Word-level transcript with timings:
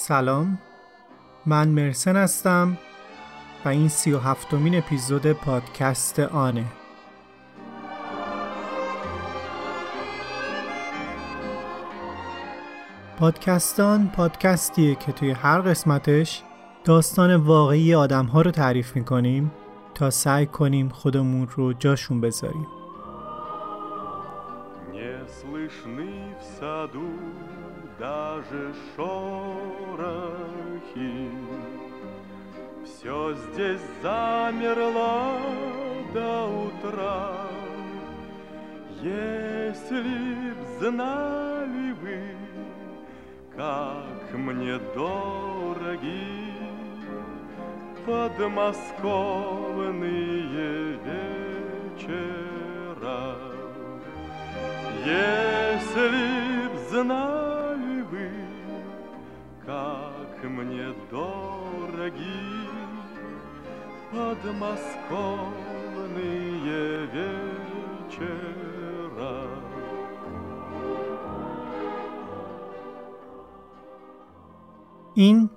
سلام. 0.00 0.58
من 1.46 1.68
مرسن 1.68 2.16
هستم 2.16 2.78
و 3.64 3.68
این 3.68 3.88
سی 3.88 4.12
و 4.12 4.18
هفتمین 4.18 4.78
اپیزود 4.78 5.32
پادکست 5.32 6.18
آنه. 6.20 6.64
پادکستان 13.18 14.08
پادکستیه 14.08 14.94
که 14.94 15.12
توی 15.12 15.30
هر 15.30 15.60
قسمتش 15.60 16.42
داستان 16.84 17.36
واقعی 17.36 17.94
آدم 17.94 18.24
ها 18.26 18.42
رو 18.42 18.50
تعریف 18.50 18.96
می‌کنیم 18.96 19.52
تا 19.94 20.10
سعی 20.10 20.46
کنیم 20.46 20.88
خودمون 20.88 21.48
رو 21.56 21.72
جاشون 21.72 22.20
بذاریم. 22.20 22.77
Даже 27.98 28.72
шорохи. 28.94 30.12
Все 32.84 33.34
здесь 33.34 33.80
замерло 34.02 35.40
до 36.14 36.46
утра. 36.46 37.48
Если 39.02 40.52
б 40.52 40.54
знали 40.78 41.92
вы, 42.00 42.20
как 43.56 44.32
мне 44.34 44.78
дороги 44.94 46.52
подмосковные 48.06 50.98
вечера. 51.96 53.34
Если 55.04 56.68
б 56.68 56.70
знали 56.90 57.47
мне 60.47 60.93
дороги 61.11 62.39
подмосковные 64.11 65.77
вечера. 67.13 68.53
این 75.15 75.49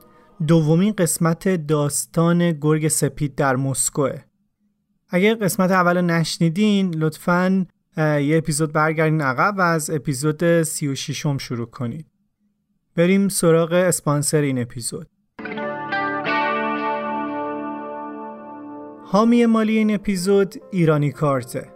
دومین 0.47 0.93
قسمت 0.93 1.49
داستان 1.49 2.53
گرگ 2.53 2.89
سپید 2.89 3.35
در 3.35 3.57
مسکوه 3.57 4.23
اگر 5.09 5.35
قسمت 5.35 5.71
اول 5.71 6.01
نشنیدین 6.01 6.95
لطفا 6.95 7.67
یه 7.97 8.37
اپیزود 8.37 8.73
برگردین 8.73 9.21
عقب 9.21 9.55
و 9.59 9.61
از 9.61 9.91
اپیزود 9.91 10.63
36 10.63 11.27
م 11.27 11.39
شروع 11.39 11.67
کنید 11.67 12.07
بریم 12.96 13.30
سراغ 13.30 13.74
اسپانسر 13.74 14.42
این 14.42 14.62
اپیزود. 14.62 15.08
حامی 19.06 19.46
مالی 19.46 19.78
این 19.78 19.94
اپیزود 19.94 20.56
ایرانی 20.72 21.12
کارته. 21.12 21.68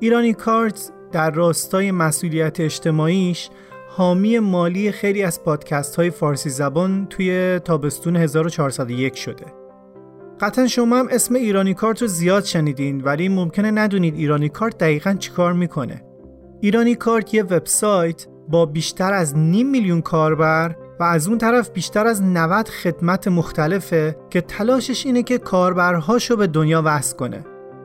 ایرانی 0.00 0.34
کارت 0.34 0.92
در 1.12 1.30
راستای 1.30 1.90
مسئولیت 1.90 2.60
اجتماعیش 2.60 3.50
حامی 3.88 4.38
مالی 4.38 4.92
خیلی 4.92 5.22
از 5.22 5.44
پادکست 5.44 5.96
های 5.96 6.10
فارسی 6.10 6.50
زبان 6.50 7.06
توی 7.06 7.60
تابستون 7.64 8.16
1401 8.16 9.16
شده. 9.16 9.44
قطعا 10.40 10.66
شما 10.66 10.98
هم 10.98 11.08
اسم 11.10 11.34
ایرانی 11.34 11.74
کارت 11.74 12.02
رو 12.02 12.08
زیاد 12.08 12.44
شنیدین 12.44 13.00
ولی 13.00 13.28
ممکنه 13.28 13.70
ندونید 13.70 14.14
ایرانی 14.14 14.48
کارت 14.48 14.78
دقیقا 14.78 15.14
چیکار 15.14 15.52
می‌کنه. 15.52 16.02
ایرانی 16.60 16.94
کارت 16.94 17.34
یه 17.34 17.42
وبسایت 17.42 18.26
با 18.50 18.66
بیشتر 18.66 19.12
از 19.12 19.36
نیم 19.36 19.70
میلیون 19.70 20.00
کاربر 20.00 20.76
و 21.00 21.04
از 21.04 21.28
اون 21.28 21.38
طرف 21.38 21.70
بیشتر 21.70 22.06
از 22.06 22.22
90 22.22 22.68
خدمت 22.68 23.28
مختلفه 23.28 24.16
که 24.30 24.40
تلاشش 24.40 25.06
اینه 25.06 25.22
که 25.22 25.38
کاربرهاشو 25.38 26.36
به 26.36 26.46
دنیا 26.46 26.82
وصل 26.84 27.16
کنه. 27.16 27.44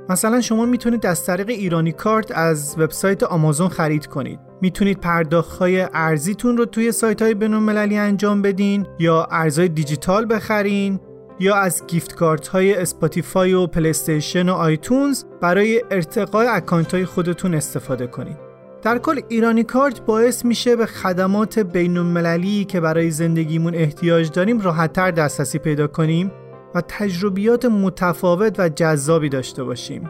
مثلا 0.10 0.42
شما 0.42 0.66
می‌تونید 0.66 1.06
از 1.06 1.26
طریق 1.26 1.50
ایرانی 1.50 1.92
کارت 1.92 2.32
از 2.32 2.76
وبسایت 2.78 3.24
آمازون 3.24 3.68
خرید 3.68 4.06
کنید. 4.06 4.40
می‌تونید 4.62 5.00
پرداختهای 5.00 5.88
ارزیتون 5.94 6.58
رو 6.58 6.66
توی 6.66 6.92
سایت 6.92 7.22
های 7.22 7.34
بینالمللی 7.34 7.98
انجام 7.98 8.42
بدین 8.42 8.88
یا 9.00 9.28
ارزهای 9.32 9.68
دیجیتال 9.68 10.26
بخرین 10.26 11.00
یا 11.40 11.56
از 11.56 11.88
gift 11.88 12.16
card 12.16 12.48
های 12.48 12.76
Spotify 12.76 13.54
و 13.54 13.68
PlayStation 13.68 14.50
و 14.50 14.54
iTunes 14.54 15.24
برای 15.42 15.84
ارتقای 15.92 16.48
account 16.48 16.94
های 16.94 17.06
خودتون 17.06 17.54
استفاده 17.54 18.08
کنید. 18.08 18.45
در 18.82 18.98
کل 18.98 19.20
ایرانی 19.30 19.64
کارت 19.64 20.02
باعث 20.02 20.46
میشه 20.46 20.76
به 20.76 20.86
خدمات 20.86 21.60
بین 21.60 21.98
المللی 21.98 22.66
که 22.66 22.80
برای 22.80 23.12
زندگیمون 23.12 23.76
احتیاج 23.76 24.32
داریم 24.32 24.62
راحتتر 24.62 25.12
دسترسی 25.12 25.60
پیدا 25.60 25.88
کنیم 25.88 26.32
و 26.76 26.82
تجربیات 26.88 27.66
متفاوت 27.66 28.60
و 28.60 28.70
جذابی 28.70 29.30
داشته 29.30 29.64
باشیم. 29.64 30.10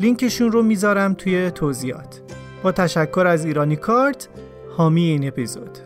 لینکشون 0.00 0.52
رو 0.52 0.62
می‌ذارم 0.62 1.14
توی 1.14 1.50
توضیحات. 1.50 2.22
با 2.62 2.72
تشکر 2.72 3.26
از 3.26 3.44
ایرانی 3.44 3.76
کارت 3.76 4.28
حامی 4.76 5.04
این 5.04 5.28
اپیزود. 5.28 5.78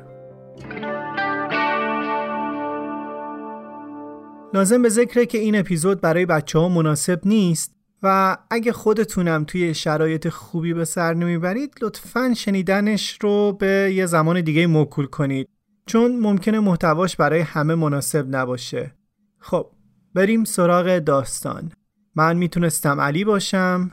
لازم 4.54 4.82
به 4.82 4.88
ذکره 4.88 5.26
که 5.26 5.38
این 5.38 5.56
اپیزود 5.56 6.00
برای 6.00 6.26
بچه 6.26 6.58
ها 6.58 6.68
مناسب 6.68 7.20
نیست 7.24 7.81
و 8.02 8.36
اگه 8.50 8.72
خودتونم 8.72 9.44
توی 9.44 9.74
شرایط 9.74 10.28
خوبی 10.28 10.74
به 10.74 10.84
سر 10.84 11.14
نمی‌برید 11.14 11.74
لطفا 11.82 12.34
شنیدنش 12.34 13.18
رو 13.20 13.52
به 13.52 13.92
یه 13.94 14.06
زمان 14.06 14.40
دیگه 14.40 14.66
موکول 14.66 15.06
کنید. 15.06 15.48
چون 15.86 16.20
ممکنه 16.20 16.60
محتواش 16.60 17.16
برای 17.16 17.40
همه 17.40 17.74
مناسب 17.74 18.36
نباشه. 18.36 18.94
خب 19.38 19.66
بریم 20.14 20.44
سراغ 20.44 20.98
داستان. 20.98 21.72
من 22.14 22.36
می‌تونستم 22.36 23.00
علی 23.00 23.24
باشم 23.24 23.90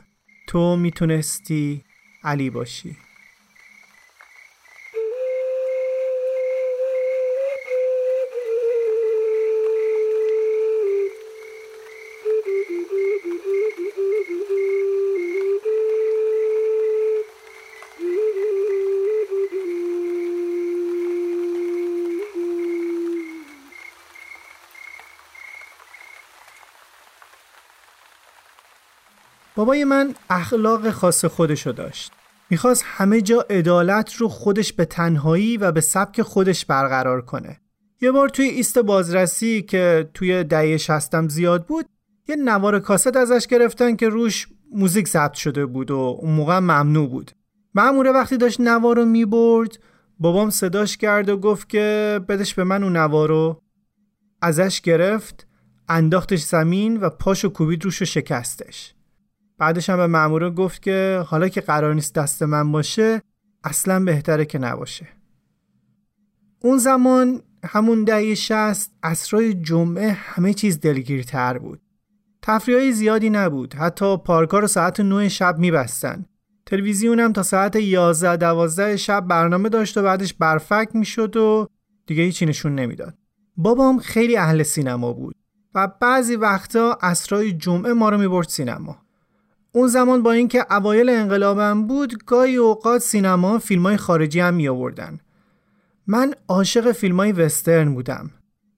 تو 0.48 0.76
می‌تونستی 0.76 1.84
علی 2.24 2.50
باشی. 2.50 2.96
بابای 29.60 29.84
من 29.84 30.14
اخلاق 30.30 30.90
خاص 30.90 31.24
خودشو 31.24 31.72
داشت. 31.72 32.12
می‌خواست 32.50 32.84
همه 32.86 33.20
جا 33.20 33.46
عدالت 33.50 34.14
رو 34.14 34.28
خودش 34.28 34.72
به 34.72 34.84
تنهایی 34.84 35.56
و 35.56 35.72
به 35.72 35.80
سبک 35.80 36.22
خودش 36.22 36.64
برقرار 36.64 37.22
کنه. 37.22 37.60
یه 38.00 38.10
بار 38.12 38.28
توی 38.28 38.44
ایست 38.44 38.78
بازرسی 38.78 39.62
که 39.62 40.10
توی 40.14 40.44
دهه 40.44 40.76
شستم 40.76 41.28
زیاد 41.28 41.66
بود 41.66 41.86
یه 42.28 42.36
نوار 42.36 42.78
کاست 42.78 43.16
ازش 43.16 43.46
گرفتن 43.46 43.96
که 43.96 44.08
روش 44.08 44.48
موزیک 44.72 45.08
ضبط 45.08 45.34
شده 45.34 45.66
بود 45.66 45.90
و 45.90 46.18
اون 46.20 46.32
موقع 46.32 46.58
ممنوع 46.58 47.08
بود. 47.08 47.30
معموره 47.74 48.12
وقتی 48.12 48.36
داشت 48.36 48.60
نوار 48.60 48.96
رو 48.96 49.04
می‌برد 49.04 49.78
بابام 50.18 50.50
صداش 50.50 50.96
کرد 50.96 51.28
و 51.28 51.36
گفت 51.36 51.68
که 51.68 52.20
بدش 52.28 52.54
به 52.54 52.64
من 52.64 52.82
اون 52.82 52.96
نوارو 52.96 53.60
ازش 54.42 54.80
گرفت 54.80 55.46
انداختش 55.88 56.40
زمین 56.40 56.96
و 56.96 57.10
پاشو 57.10 57.48
کوبید 57.48 57.84
روش 57.84 58.02
و 58.02 58.04
شکستش 58.04 58.94
بعدش 59.60 59.90
هم 59.90 59.96
به 59.96 60.06
مامورا 60.06 60.50
گفت 60.50 60.82
که 60.82 61.24
حالا 61.26 61.48
که 61.48 61.60
قرار 61.60 61.94
نیست 61.94 62.14
دست 62.14 62.42
من 62.42 62.72
باشه 62.72 63.22
اصلا 63.64 64.04
بهتره 64.04 64.44
که 64.44 64.58
نباشه. 64.58 65.08
اون 66.60 66.78
زمان 66.78 67.42
همون 67.64 68.04
دهه 68.04 68.34
شست 68.34 68.92
اسرای 69.02 69.54
جمعه 69.54 70.10
همه 70.12 70.54
چیز 70.54 70.80
دلگیرتر 70.80 71.58
بود. 71.58 71.80
تفریحی 72.42 72.92
زیادی 72.92 73.30
نبود. 73.30 73.74
حتی 73.74 74.16
پارکا 74.16 74.58
رو 74.58 74.66
ساعت 74.66 75.00
9 75.00 75.28
شب 75.28 75.58
میبستن. 75.58 76.24
تلویزیونم 76.66 77.32
تا 77.32 77.42
ساعت 77.42 77.76
11 77.76 78.36
12 78.36 78.96
شب 78.96 79.20
برنامه 79.20 79.68
داشت 79.68 79.96
و 79.96 80.02
بعدش 80.02 80.34
برفک 80.34 80.88
می‌شد 80.94 81.36
و 81.36 81.68
دیگه 82.06 82.22
هیچی 82.22 82.46
نشون 82.46 82.74
نمی‌داد. 82.74 83.14
بابام 83.56 83.98
خیلی 83.98 84.36
اهل 84.36 84.62
سینما 84.62 85.12
بود 85.12 85.34
و 85.74 85.88
بعضی 86.00 86.36
وقتا 86.36 86.98
اسرای 87.02 87.52
جمعه 87.52 87.92
ما 87.92 88.08
رو 88.08 88.18
می‌برد 88.18 88.48
سینما. 88.48 89.09
اون 89.72 89.88
زمان 89.88 90.22
با 90.22 90.32
اینکه 90.32 90.66
اوایل 90.70 91.08
انقلابم 91.08 91.86
بود 91.86 92.24
گاهی 92.24 92.56
اوقات 92.56 93.00
سینما 93.00 93.58
فیلم 93.58 93.82
های 93.82 93.96
خارجی 93.96 94.40
هم 94.40 94.54
می 94.54 94.68
آوردن. 94.68 95.20
من 96.06 96.34
عاشق 96.48 96.92
فیلم 96.92 97.16
های 97.16 97.32
وسترن 97.32 97.94
بودم 97.94 98.30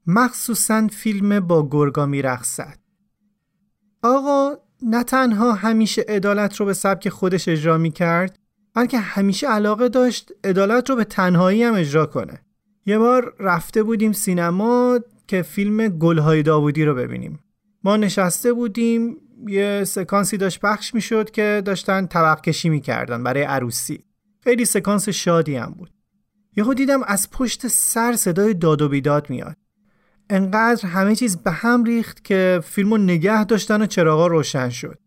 مخصوصا 0.06 0.86
فیلم 0.86 1.40
با 1.40 1.68
گرگا 1.70 2.04
رخصد. 2.04 2.78
آقا 4.02 4.54
نه 4.82 5.04
تنها 5.04 5.52
همیشه 5.52 6.04
عدالت 6.08 6.56
رو 6.56 6.66
به 6.66 6.72
سبک 6.72 7.08
خودش 7.08 7.48
اجرا 7.48 7.78
می 7.78 7.90
کرد 7.90 8.38
بلکه 8.74 8.98
همیشه 8.98 9.46
علاقه 9.46 9.88
داشت 9.88 10.32
عدالت 10.44 10.90
رو 10.90 10.96
به 10.96 11.04
تنهایی 11.04 11.62
هم 11.62 11.74
اجرا 11.74 12.06
کنه 12.06 12.40
یه 12.86 12.98
بار 12.98 13.34
رفته 13.38 13.82
بودیم 13.82 14.12
سینما 14.12 15.00
که 15.26 15.42
فیلم 15.42 15.88
گلهای 15.88 16.42
داوودی 16.42 16.84
رو 16.84 16.94
ببینیم 16.94 17.38
ما 17.84 17.96
نشسته 17.96 18.52
بودیم 18.52 19.16
یه 19.46 19.84
سکانسی 19.84 20.36
داشت 20.36 20.60
پخش 20.60 20.94
می‌شد 20.94 21.30
که 21.30 21.62
داشتن 21.64 22.06
طبق 22.06 22.40
کشی 22.40 22.68
می‌کردن 22.68 23.22
برای 23.22 23.42
عروسی. 23.42 24.04
خیلی 24.40 24.64
سکانس 24.64 25.08
شادی 25.08 25.56
هم 25.56 25.74
بود. 25.78 25.90
یهو 26.56 26.74
دیدم 26.74 27.02
از 27.02 27.30
پشت 27.30 27.68
سر 27.68 28.12
صدای 28.16 28.54
داد 28.54 28.82
و 28.82 28.88
بیداد 28.88 29.30
میاد. 29.30 29.56
انقدر 30.30 30.86
همه 30.88 31.16
چیز 31.16 31.36
به 31.36 31.50
هم 31.50 31.84
ریخت 31.84 32.24
که 32.24 32.60
فیلمو 32.64 32.96
نگه 32.96 33.44
داشتن 33.44 33.82
و 33.82 33.86
چراغا 33.86 34.26
روشن 34.26 34.68
شد. 34.68 34.98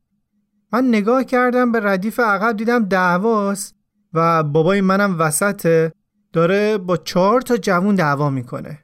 من 0.73 0.88
نگاه 0.88 1.23
کردم 1.23 1.71
به 1.71 1.79
ردیف 1.79 2.19
عقب 2.19 2.57
دیدم 2.57 2.85
دعواست 2.85 3.75
و 4.13 4.43
بابای 4.43 4.81
منم 4.81 5.19
وسطه 5.19 5.93
داره 6.33 6.77
با 6.77 6.97
چهار 6.97 7.41
تا 7.41 7.57
جوون 7.57 7.95
دعوا 7.95 8.29
می‌کنه. 8.29 8.79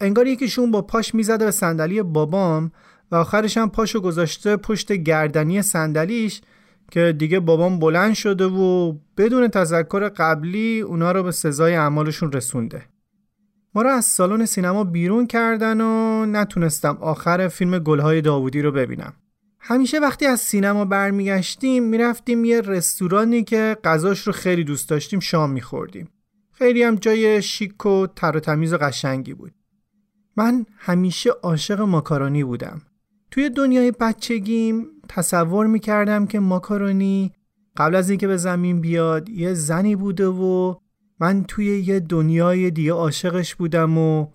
انگار 0.00 0.26
یکیشون 0.26 0.70
با 0.70 0.82
پاش 0.82 1.14
می‌زده 1.14 1.44
به 1.44 1.50
صندلی 1.50 2.02
بابام 2.02 2.72
و 3.10 3.16
آخرش 3.16 3.58
هم 3.58 3.70
پاشو 3.70 4.00
گذاشته 4.00 4.56
پشت 4.56 4.92
گردنی 4.92 5.62
صندلیش 5.62 6.40
که 6.90 7.14
دیگه 7.18 7.40
بابام 7.40 7.78
بلند 7.78 8.14
شده 8.14 8.44
و 8.44 8.94
بدون 9.16 9.48
تذکر 9.48 10.08
قبلی 10.08 10.80
اونا 10.80 11.12
رو 11.12 11.22
به 11.22 11.30
سزای 11.30 11.74
اعمالشون 11.74 12.32
رسونده. 12.32 12.82
ما 13.74 13.82
رو 13.82 13.90
از 13.90 14.04
سالن 14.04 14.44
سینما 14.44 14.84
بیرون 14.84 15.26
کردن 15.26 15.80
و 15.80 16.26
نتونستم 16.26 16.98
آخر 17.00 17.48
فیلم 17.48 17.78
گلهای 17.78 18.20
داوودی 18.20 18.62
رو 18.62 18.72
ببینم. 18.72 19.12
همیشه 19.60 19.98
وقتی 19.98 20.26
از 20.26 20.40
سینما 20.40 20.84
برمیگشتیم 20.84 21.84
می‌رفتیم 21.84 22.44
یه 22.44 22.60
رستورانی 22.60 23.44
که 23.44 23.76
غذاش 23.84 24.20
رو 24.20 24.32
خیلی 24.32 24.64
دوست 24.64 24.88
داشتیم 24.88 25.20
شام 25.20 25.50
میخوردیم. 25.50 26.08
خیلی 26.52 26.82
هم 26.82 26.94
جای 26.94 27.42
شیک 27.42 27.86
و 27.86 28.06
تر 28.06 28.36
و 28.36 28.40
تمیز 28.40 28.72
و 28.72 28.76
قشنگی 28.76 29.34
بود. 29.34 29.52
من 30.36 30.66
همیشه 30.78 31.30
عاشق 31.30 31.80
ماکارونی 31.80 32.44
بودم. 32.44 32.82
توی 33.34 33.50
دنیای 33.50 33.92
بچگیم 34.00 34.86
تصور 35.08 35.66
می‌کردم 35.66 36.26
که 36.26 36.40
ماکارونی 36.40 37.32
قبل 37.76 37.94
از 37.94 38.10
اینکه 38.10 38.26
به 38.26 38.36
زمین 38.36 38.80
بیاد 38.80 39.28
یه 39.28 39.54
زنی 39.54 39.96
بوده 39.96 40.26
و 40.26 40.74
من 41.20 41.44
توی 41.44 41.66
یه 41.66 42.00
دنیای 42.00 42.70
دیگه 42.70 42.92
عاشقش 42.92 43.54
بودم 43.54 43.98
و 43.98 44.26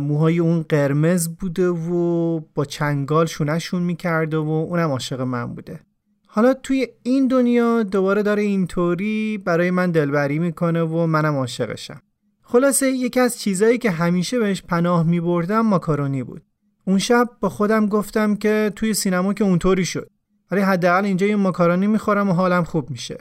موهای 0.00 0.38
اون 0.38 0.62
قرمز 0.62 1.28
بوده 1.28 1.68
و 1.68 2.40
با 2.54 2.64
چنگال 2.64 3.26
شونشون 3.26 3.82
می‌کرده 3.82 4.36
و 4.36 4.50
اونم 4.50 4.90
عاشق 4.90 5.20
من 5.20 5.54
بوده. 5.54 5.80
حالا 6.26 6.54
توی 6.54 6.88
این 7.02 7.26
دنیا 7.26 7.82
دوباره 7.82 8.22
داره 8.22 8.42
اینطوری 8.42 9.38
برای 9.44 9.70
من 9.70 9.90
دلبری 9.90 10.38
می‌کنه 10.38 10.82
و 10.82 11.06
منم 11.06 11.36
عاشقشم. 11.36 12.00
خلاصه 12.42 12.90
یکی 12.90 13.20
از 13.20 13.38
چیزایی 13.38 13.78
که 13.78 13.90
همیشه 13.90 14.38
بهش 14.38 14.62
پناه 14.62 15.06
میبردم 15.06 15.60
ماکارونی 15.60 16.22
بود. 16.22 16.42
اون 16.88 16.98
شب 16.98 17.28
با 17.40 17.48
خودم 17.48 17.86
گفتم 17.86 18.36
که 18.36 18.72
توی 18.76 18.94
سینما 18.94 19.34
که 19.34 19.44
اونطوری 19.44 19.84
شد. 19.84 20.10
ولی 20.50 20.60
حداقل 20.60 21.04
اینجا 21.04 21.26
یه 21.26 21.36
ماکارونی 21.36 21.86
می‌خورم 21.86 22.30
و 22.30 22.32
حالم 22.32 22.64
خوب 22.64 22.90
میشه. 22.90 23.18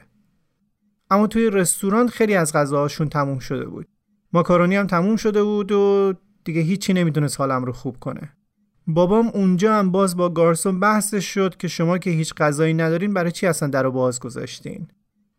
اما 1.12 1.28
توی 1.28 1.50
رستوران 1.50 2.08
خیلی 2.08 2.36
از 2.36 2.54
غذاهاشون 2.54 3.10
تموم 3.10 3.40
شده 3.40 3.66
بود. 3.66 3.88
ماکارونی 4.34 4.76
هم 4.76 4.88
تموم 4.88 5.16
شده 5.16 5.44
بود 5.44 5.72
و 5.72 6.14
دیگه 6.44 6.62
هیچی 6.62 6.94
نمی‌دونست 6.94 7.40
حالم 7.40 7.66
رو 7.66 7.72
خوب 7.72 8.00
کنه. 8.00 8.34
بابام 8.88 9.28
اونجا 9.28 9.76
هم 9.76 9.92
باز 9.92 10.18
با 10.18 10.30
گارسون 10.30 10.80
بحثش 10.80 11.26
شد 11.26 11.58
که 11.58 11.68
شما 11.68 11.98
که 11.98 12.10
هیچ 12.10 12.34
غذایی 12.34 12.74
ندارین 12.74 13.14
برای 13.14 13.32
چی 13.32 13.48
اصلا 13.48 13.70
در 13.70 13.84
رو 13.84 13.92
باز 13.92 14.20
گذاشتین؟ 14.20 14.88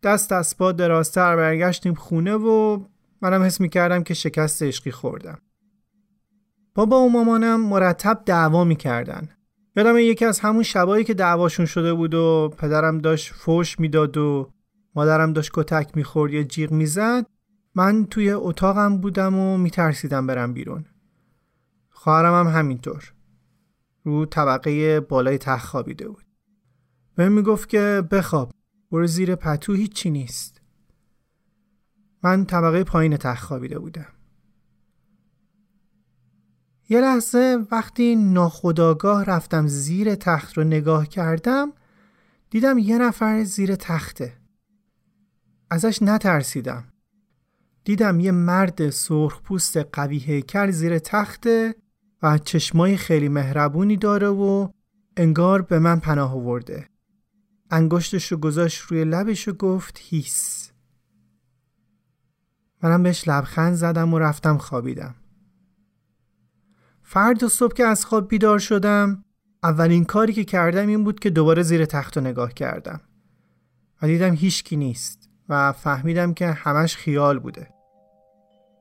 دست 0.03 0.31
از 0.31 0.57
پا 0.57 0.71
درازتر 0.71 1.35
برگشتیم 1.35 1.93
خونه 1.93 2.33
و 2.33 2.83
منم 3.21 3.43
حس 3.43 3.61
می‌کردم 3.61 4.03
که 4.03 4.13
شکست 4.13 4.63
عشقی 4.63 4.91
خوردم. 4.91 5.37
بابا 6.75 6.99
و 6.99 7.09
مامانم 7.11 7.61
مرتب 7.61 8.21
دعوا 8.25 8.63
می‌کردن. 8.63 9.29
یادم 9.75 9.97
یکی 9.97 10.25
از 10.25 10.39
همون 10.39 10.63
شبایی 10.63 11.03
که 11.03 11.13
دعواشون 11.13 11.65
شده 11.65 11.93
بود 11.93 12.13
و 12.13 12.49
پدرم 12.57 12.97
داشت 12.97 13.33
فوش 13.33 13.79
می‌داد 13.79 14.17
و 14.17 14.51
مادرم 14.95 15.33
داشت 15.33 15.51
کتک 15.53 15.97
می‌خورد 15.97 16.33
یا 16.33 16.43
جیغ 16.43 16.71
می‌زد 16.71 17.25
من 17.75 18.05
توی 18.05 18.31
اتاقم 18.31 18.97
بودم 18.97 19.35
و 19.35 19.57
میترسیدم 19.57 20.27
برم 20.27 20.53
بیرون. 20.53 20.85
خواهرم 21.89 22.47
هم 22.47 22.59
همینطور. 22.59 23.13
رو 24.03 24.25
طبقه 24.25 24.99
بالای 24.99 25.37
تخت 25.37 25.67
خوابیده 25.67 26.07
بود. 26.07 26.23
بهم 27.15 27.31
می‌گفت 27.31 27.69
که 27.69 28.03
بخواب 28.11 28.51
برو 28.91 29.07
زیر 29.07 29.35
پتو 29.35 29.73
هیچی 29.73 30.09
نیست. 30.09 30.61
من 32.23 32.45
طبقه 32.45 32.83
پایین 32.83 33.17
تخت 33.17 33.43
خوابیده 33.43 33.79
بودم. 33.79 34.07
یه 36.89 37.01
لحظه 37.01 37.65
وقتی 37.71 38.15
ناخداگاه 38.15 39.23
رفتم 39.23 39.67
زیر 39.67 40.15
تخت 40.15 40.57
رو 40.57 40.63
نگاه 40.63 41.07
کردم 41.07 41.73
دیدم 42.49 42.77
یه 42.77 42.97
نفر 42.97 43.43
زیر 43.43 43.75
تخته. 43.75 44.33
ازش 45.69 46.01
نترسیدم. 46.01 46.83
دیدم 47.83 48.19
یه 48.19 48.31
مرد 48.31 48.89
سرخپوست 48.89 49.77
قوی 49.77 50.17
هیکل 50.17 50.71
زیر 50.71 50.99
تخته 50.99 51.75
و 52.23 52.37
چشمای 52.37 52.97
خیلی 52.97 53.29
مهربونی 53.29 53.97
داره 53.97 54.27
و 54.27 54.69
انگار 55.17 55.61
به 55.61 55.79
من 55.79 55.99
پناه 55.99 56.33
آورده. 56.33 56.89
انگشتش 57.71 58.31
رو 58.31 58.37
گذاشت 58.37 58.81
روی 58.81 59.03
لبش 59.03 59.47
و 59.47 59.53
گفت 59.53 59.99
هیس. 60.01 60.71
منم 62.83 63.03
بهش 63.03 63.27
لبخند 63.27 63.75
زدم 63.75 64.13
و 64.13 64.19
رفتم 64.19 64.57
خوابیدم. 64.57 65.15
فرد 67.11 67.47
صبح 67.47 67.73
که 67.73 67.83
از 67.83 68.05
خواب 68.05 68.27
بیدار 68.27 68.59
شدم 68.59 69.23
اولین 69.63 70.05
کاری 70.05 70.33
که 70.33 70.43
کردم 70.43 70.87
این 70.87 71.03
بود 71.03 71.19
که 71.19 71.29
دوباره 71.29 71.63
زیر 71.63 71.85
تخت 71.85 72.17
رو 72.17 72.23
نگاه 72.23 72.53
کردم. 72.53 73.01
و 74.01 74.07
دیدم 74.07 74.33
هیچکی 74.33 74.77
نیست 74.77 75.29
و 75.49 75.71
فهمیدم 75.71 76.33
که 76.33 76.47
همش 76.47 76.97
خیال 76.97 77.39
بوده. 77.39 77.67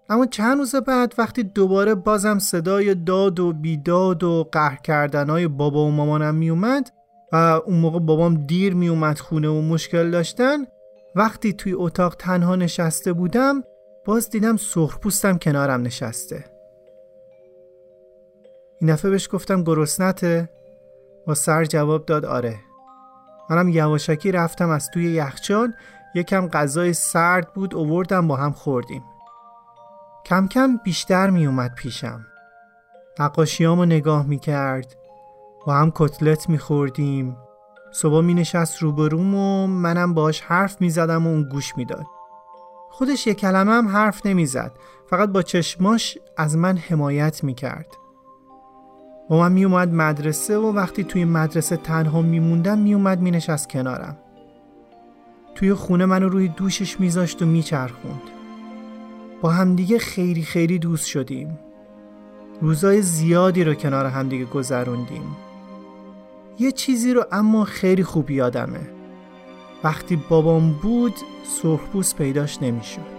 اما 0.08 0.26
چند 0.26 0.58
روز 0.58 0.74
بعد 0.74 1.14
وقتی 1.18 1.42
دوباره 1.42 1.94
بازم 1.94 2.38
صدای 2.38 2.94
داد 2.94 3.40
و 3.40 3.52
بیداد 3.52 4.24
و 4.24 4.48
قهر 4.52 4.76
کردنهای 4.76 5.48
بابا 5.48 5.86
و 5.86 5.90
مامانم 5.90 6.34
میومد 6.34 6.90
و 7.32 7.36
اون 7.66 7.76
موقع 7.76 7.98
بابام 7.98 8.34
دیر 8.34 8.74
میومد 8.74 9.18
خونه 9.18 9.48
و 9.48 9.60
مشکل 9.60 10.10
داشتن 10.10 10.58
وقتی 11.14 11.52
توی 11.52 11.72
اتاق 11.72 12.14
تنها 12.14 12.56
نشسته 12.56 13.12
بودم 13.12 13.62
باز 14.04 14.30
دیدم 14.30 14.56
سرخپوستم 14.56 15.38
کنارم 15.38 15.82
نشسته. 15.82 16.57
این 18.80 18.92
دفعه 18.92 19.10
بهش 19.10 19.28
گفتم 19.32 19.62
گرسنته؟ 19.62 20.48
با 21.26 21.34
سر 21.34 21.64
جواب 21.64 22.06
داد 22.06 22.24
آره. 22.24 22.60
منم 23.50 23.68
یواشکی 23.68 24.32
رفتم 24.32 24.70
از 24.70 24.90
توی 24.90 25.12
یخچال 25.12 25.72
یکم 26.14 26.48
غذای 26.48 26.92
سرد 26.92 27.52
بود 27.52 27.74
اووردم 27.74 28.28
با 28.28 28.36
هم 28.36 28.52
خوردیم. 28.52 29.02
کم 30.24 30.48
کم 30.48 30.76
بیشتر 30.84 31.30
می 31.30 31.46
اومد 31.46 31.74
پیشم. 31.74 32.26
نقاشیامو 33.20 33.84
نگاه 33.84 34.26
می 34.26 34.38
کرد 34.38 34.96
با 35.66 35.74
هم 35.74 35.92
کتلت 35.94 36.48
می 36.48 36.58
خوردیم 36.58 37.36
صبح 37.92 38.24
می 38.24 38.34
نشست 38.34 38.82
روبروم 38.82 39.34
و 39.34 39.66
منم 39.66 40.14
باش 40.14 40.40
حرف 40.40 40.80
می 40.80 40.90
زدم 40.90 41.26
و 41.26 41.30
اون 41.30 41.42
گوش 41.42 41.76
می 41.76 41.84
داد 41.84 42.06
خودش 42.90 43.26
یک 43.26 43.38
کلمه 43.38 43.72
هم 43.72 43.88
حرف 43.88 44.26
نمی 44.26 44.46
زد 44.46 44.72
فقط 45.10 45.28
با 45.28 45.42
چشماش 45.42 46.18
از 46.36 46.56
من 46.56 46.76
حمایت 46.76 47.44
می 47.44 47.54
کرد 47.54 47.86
با 49.28 49.38
من 49.38 49.52
می 49.52 49.64
اومد 49.64 49.94
مدرسه 49.94 50.58
و 50.58 50.72
وقتی 50.72 51.04
توی 51.04 51.24
مدرسه 51.24 51.76
تنها 51.76 52.22
می 52.22 52.40
موندم 52.40 52.78
می 52.78 52.94
اومد 52.94 53.20
می 53.20 53.30
نشست 53.30 53.68
کنارم. 53.68 54.16
توی 55.54 55.74
خونه 55.74 56.06
منو 56.06 56.28
روی 56.28 56.48
دوشش 56.48 57.00
میذاشت 57.00 57.42
و 57.42 57.46
میچرخوند. 57.46 58.22
با 59.42 59.50
همدیگه 59.50 59.98
خیلی 59.98 60.42
خیلی 60.42 60.78
دوست 60.78 61.06
شدیم. 61.06 61.58
روزای 62.60 63.02
زیادی 63.02 63.64
رو 63.64 63.74
کنار 63.74 64.06
همدیگه 64.06 64.44
گذروندیم. 64.44 65.36
یه 66.58 66.72
چیزی 66.72 67.14
رو 67.14 67.24
اما 67.32 67.64
خیلی 67.64 68.04
خوب 68.04 68.30
یادمه. 68.30 68.80
وقتی 69.84 70.16
بابام 70.28 70.72
بود 70.72 71.14
سرخپوست 71.44 72.16
پیداش 72.16 72.62
نمی‌شد. 72.62 73.17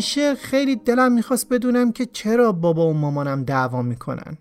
همیشه 0.00 0.34
خیلی 0.34 0.76
دلم 0.76 1.12
می‌خواست 1.12 1.48
بدونم 1.48 1.92
که 1.92 2.06
چرا 2.06 2.52
بابا 2.52 2.90
و 2.90 2.92
مامانم 2.92 3.44
دعوا 3.44 3.82
می‌کنن. 3.82 4.38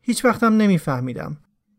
هیچ 0.00 0.24
وقتم 0.24 0.56
نمیفهمیدم. 0.56 1.36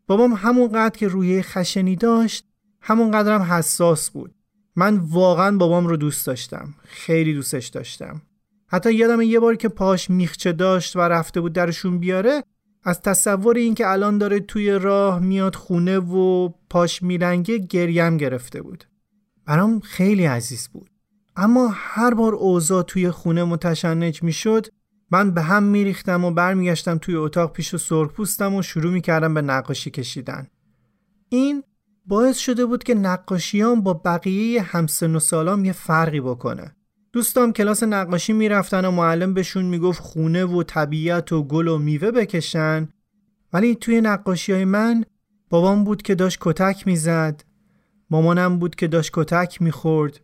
بابام 0.08 0.34
همونقدر 0.34 0.98
که 0.98 1.08
روی 1.08 1.42
خشنی 1.42 1.96
داشت 1.96 2.46
همونقدرم 2.82 3.42
هم 3.42 3.52
حساس 3.58 4.10
بود. 4.10 4.36
من 4.76 4.98
واقعا 4.98 5.58
بابام 5.58 5.88
رو 5.88 5.98
دوست 5.98 6.28
داشتم. 6.28 6.74
خیلی 6.84 7.34
دوستش 7.34 7.68
داشتم. 7.68 8.22
حتی 8.68 8.94
یادم 8.94 9.22
یه 9.22 9.40
بار 9.40 9.56
که 9.56 9.70
پاش 9.70 10.10
میخچه 10.10 10.52
داشت 10.52 10.96
و 10.96 11.00
رفته 11.00 11.42
بود 11.42 11.54
درشون 11.54 12.00
بیاره 12.00 12.44
از 12.84 13.02
تصور 13.02 13.58
اینکه 13.58 13.88
الان 13.88 14.18
داره 14.18 14.40
توی 14.40 14.72
راه 14.72 15.20
میاد 15.20 15.56
خونه 15.56 16.00
و 16.00 16.50
پاش 16.70 17.04
میلنگه 17.04 17.58
گریم 17.58 18.18
گرفته 18.18 18.62
بود. 18.62 18.84
برام 19.46 19.80
خیلی 19.80 20.26
عزیز 20.26 20.68
بود. 20.68 20.89
اما 21.42 21.70
هر 21.74 22.14
بار 22.14 22.36
اوضاع 22.36 22.84
توی 22.84 23.12
خونه 23.12 23.44
متشنج 23.44 24.24
می‌شد 24.24 24.68
من 25.12 25.32
به 25.32 25.42
هم 25.42 25.64
میریختم 25.64 26.26
و 26.26 26.32
برمیگشتم 26.32 26.98
توی 26.98 27.16
اتاق 27.16 27.54
پیش 27.54 27.76
سرخپوستم 27.76 28.56
و 28.56 28.62
شروع 28.62 28.92
می‌کردم 28.94 29.34
به 29.34 29.42
نقاشی 29.42 29.90
کشیدن. 29.92 30.48
این 31.30 31.64
باعث 32.06 32.38
شده 32.38 32.66
بود 32.66 32.84
که 32.84 32.96
نقاشیام 32.96 33.82
با 33.82 33.94
بقیه 33.94 34.62
همسن 34.62 35.16
و 35.16 35.20
سالام 35.20 35.66
یه 35.66 35.72
فرقی 35.72 36.22
بکنه. 36.22 36.76
دوستام 37.14 37.54
کلاس 37.54 37.84
نقاشی 37.84 38.34
می‌رفتن 38.34 38.86
و 38.86 38.92
معلم 38.92 39.34
بهشون 39.34 39.66
می‌گفت 39.66 40.02
خونه 40.02 40.46
و 40.46 40.64
طبیعت 40.64 41.32
و 41.32 41.44
گل 41.44 41.68
و 41.68 41.78
میوه 41.78 42.12
بکشن. 42.12 42.90
ولی 43.54 43.76
توی 43.76 44.02
نقاشی 44.02 44.54
های 44.54 44.66
من 44.66 45.04
بابام 45.50 45.84
بود 45.84 46.02
که 46.02 46.16
داشت 46.16 46.38
کتک 46.42 46.88
می‌زد 46.88 47.44
مامانم 48.10 48.60
بود 48.60 48.76
که 48.76 48.88
داشت 48.88 49.12
کتک 49.14 49.62
می‌خورد. 49.62 50.22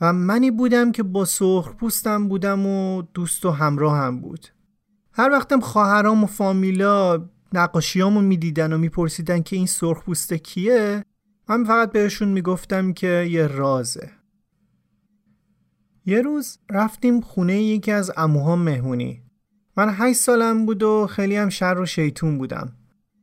و 0.00 0.12
منی 0.12 0.50
بودم 0.50 0.92
که 0.92 1.02
با 1.02 1.24
سرخ 1.24 1.74
پوستم 1.74 2.28
بودم 2.28 2.66
و 2.66 3.02
دوست 3.02 3.44
و 3.44 3.50
همراه 3.50 3.96
هم 3.96 4.20
بود. 4.20 4.46
هر 5.12 5.30
وقتم 5.30 5.60
خواهرام 5.60 6.24
و 6.24 6.26
فامیلا 6.26 7.28
نقاشیامو 7.52 8.20
می‌دیدن 8.20 8.72
و 8.72 8.78
میپرسیدن 8.78 9.42
که 9.42 9.56
این 9.56 9.66
سرخ 9.66 10.04
پوسته 10.04 10.38
کیه 10.38 11.04
من 11.48 11.64
فقط 11.64 11.92
بهشون 11.92 12.28
می‌گفتم 12.28 12.92
که 12.92 13.28
یه 13.30 13.46
رازه. 13.46 14.10
یه 16.06 16.22
روز 16.22 16.58
رفتیم 16.70 17.20
خونه 17.20 17.62
یکی 17.62 17.92
از 17.92 18.12
اموها 18.16 18.56
مهمونی. 18.56 19.22
من 19.76 19.94
هشت 19.96 20.18
سالم 20.18 20.66
بود 20.66 20.82
و 20.82 21.06
خیلی 21.06 21.36
هم 21.36 21.48
شر 21.48 21.78
و 21.78 21.86
شیطون 21.86 22.38
بودم. 22.38 22.72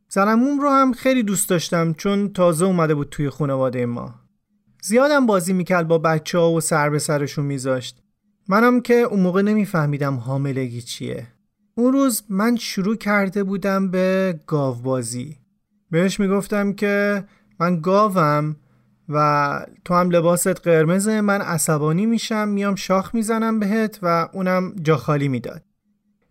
زنموم 0.09 0.59
رو 0.59 0.69
هم 0.69 0.91
خیلی 0.93 1.23
دوست 1.23 1.49
داشتم 1.49 1.93
چون 1.93 2.33
تازه 2.33 2.65
اومده 2.65 2.95
بود 2.95 3.09
توی 3.09 3.29
خانواده 3.29 3.85
ما. 3.85 4.26
زیادم 4.87 5.25
بازی 5.25 5.53
می‌کرد 5.53 5.87
با 5.87 5.97
بچه 5.97 6.37
ها 6.37 6.51
و 6.51 6.61
سر 6.61 6.89
به 6.89 6.99
سرشون 6.99 7.45
میذاشت. 7.45 8.01
منم 8.47 8.81
که 8.81 8.93
اون 8.93 9.19
موقع 9.19 9.41
نمیفهمیدم 9.41 10.15
حاملگی 10.15 10.81
چیه. 10.81 11.27
اون 11.75 11.93
روز 11.93 12.23
من 12.29 12.55
شروع 12.55 12.95
کرده 12.95 13.43
بودم 13.43 13.91
به 13.91 14.39
گاو 14.47 14.75
بازی. 14.75 15.37
بهش 15.91 16.19
می‌گفتم 16.19 16.73
که 16.73 17.23
من 17.59 17.81
گاوم 17.81 18.55
و 19.09 19.65
تو 19.85 19.93
هم 19.93 20.09
لباست 20.09 20.47
قرمزه 20.47 21.21
من 21.21 21.41
عصبانی 21.41 22.05
میشم 22.05 22.47
میام 22.47 22.75
شاخ 22.75 23.15
می‌زنم 23.15 23.59
بهت 23.59 23.99
و 24.01 24.29
اونم 24.33 24.75
جا 24.83 24.97
خالی 24.97 25.27
می‌داد. 25.27 25.63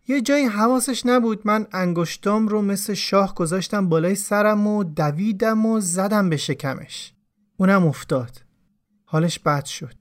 یه 0.08 0.20
جایی 0.20 0.44
حواسش 0.44 1.06
نبود 1.06 1.40
من 1.44 1.66
انگشتام 1.72 2.48
رو 2.48 2.62
مثل 2.62 2.94
شاخ 2.94 3.34
گذاشتم 3.34 3.88
بالای 3.88 4.14
سرم 4.14 4.66
و 4.66 4.84
دویدم 4.84 5.66
و 5.66 5.80
زدم 5.80 6.30
به 6.30 6.36
شکمش. 6.36 7.12
اونم 7.56 7.86
افتاد. 7.86 8.45
حالش 9.08 9.38
بد 9.38 9.64
شد. 9.64 9.94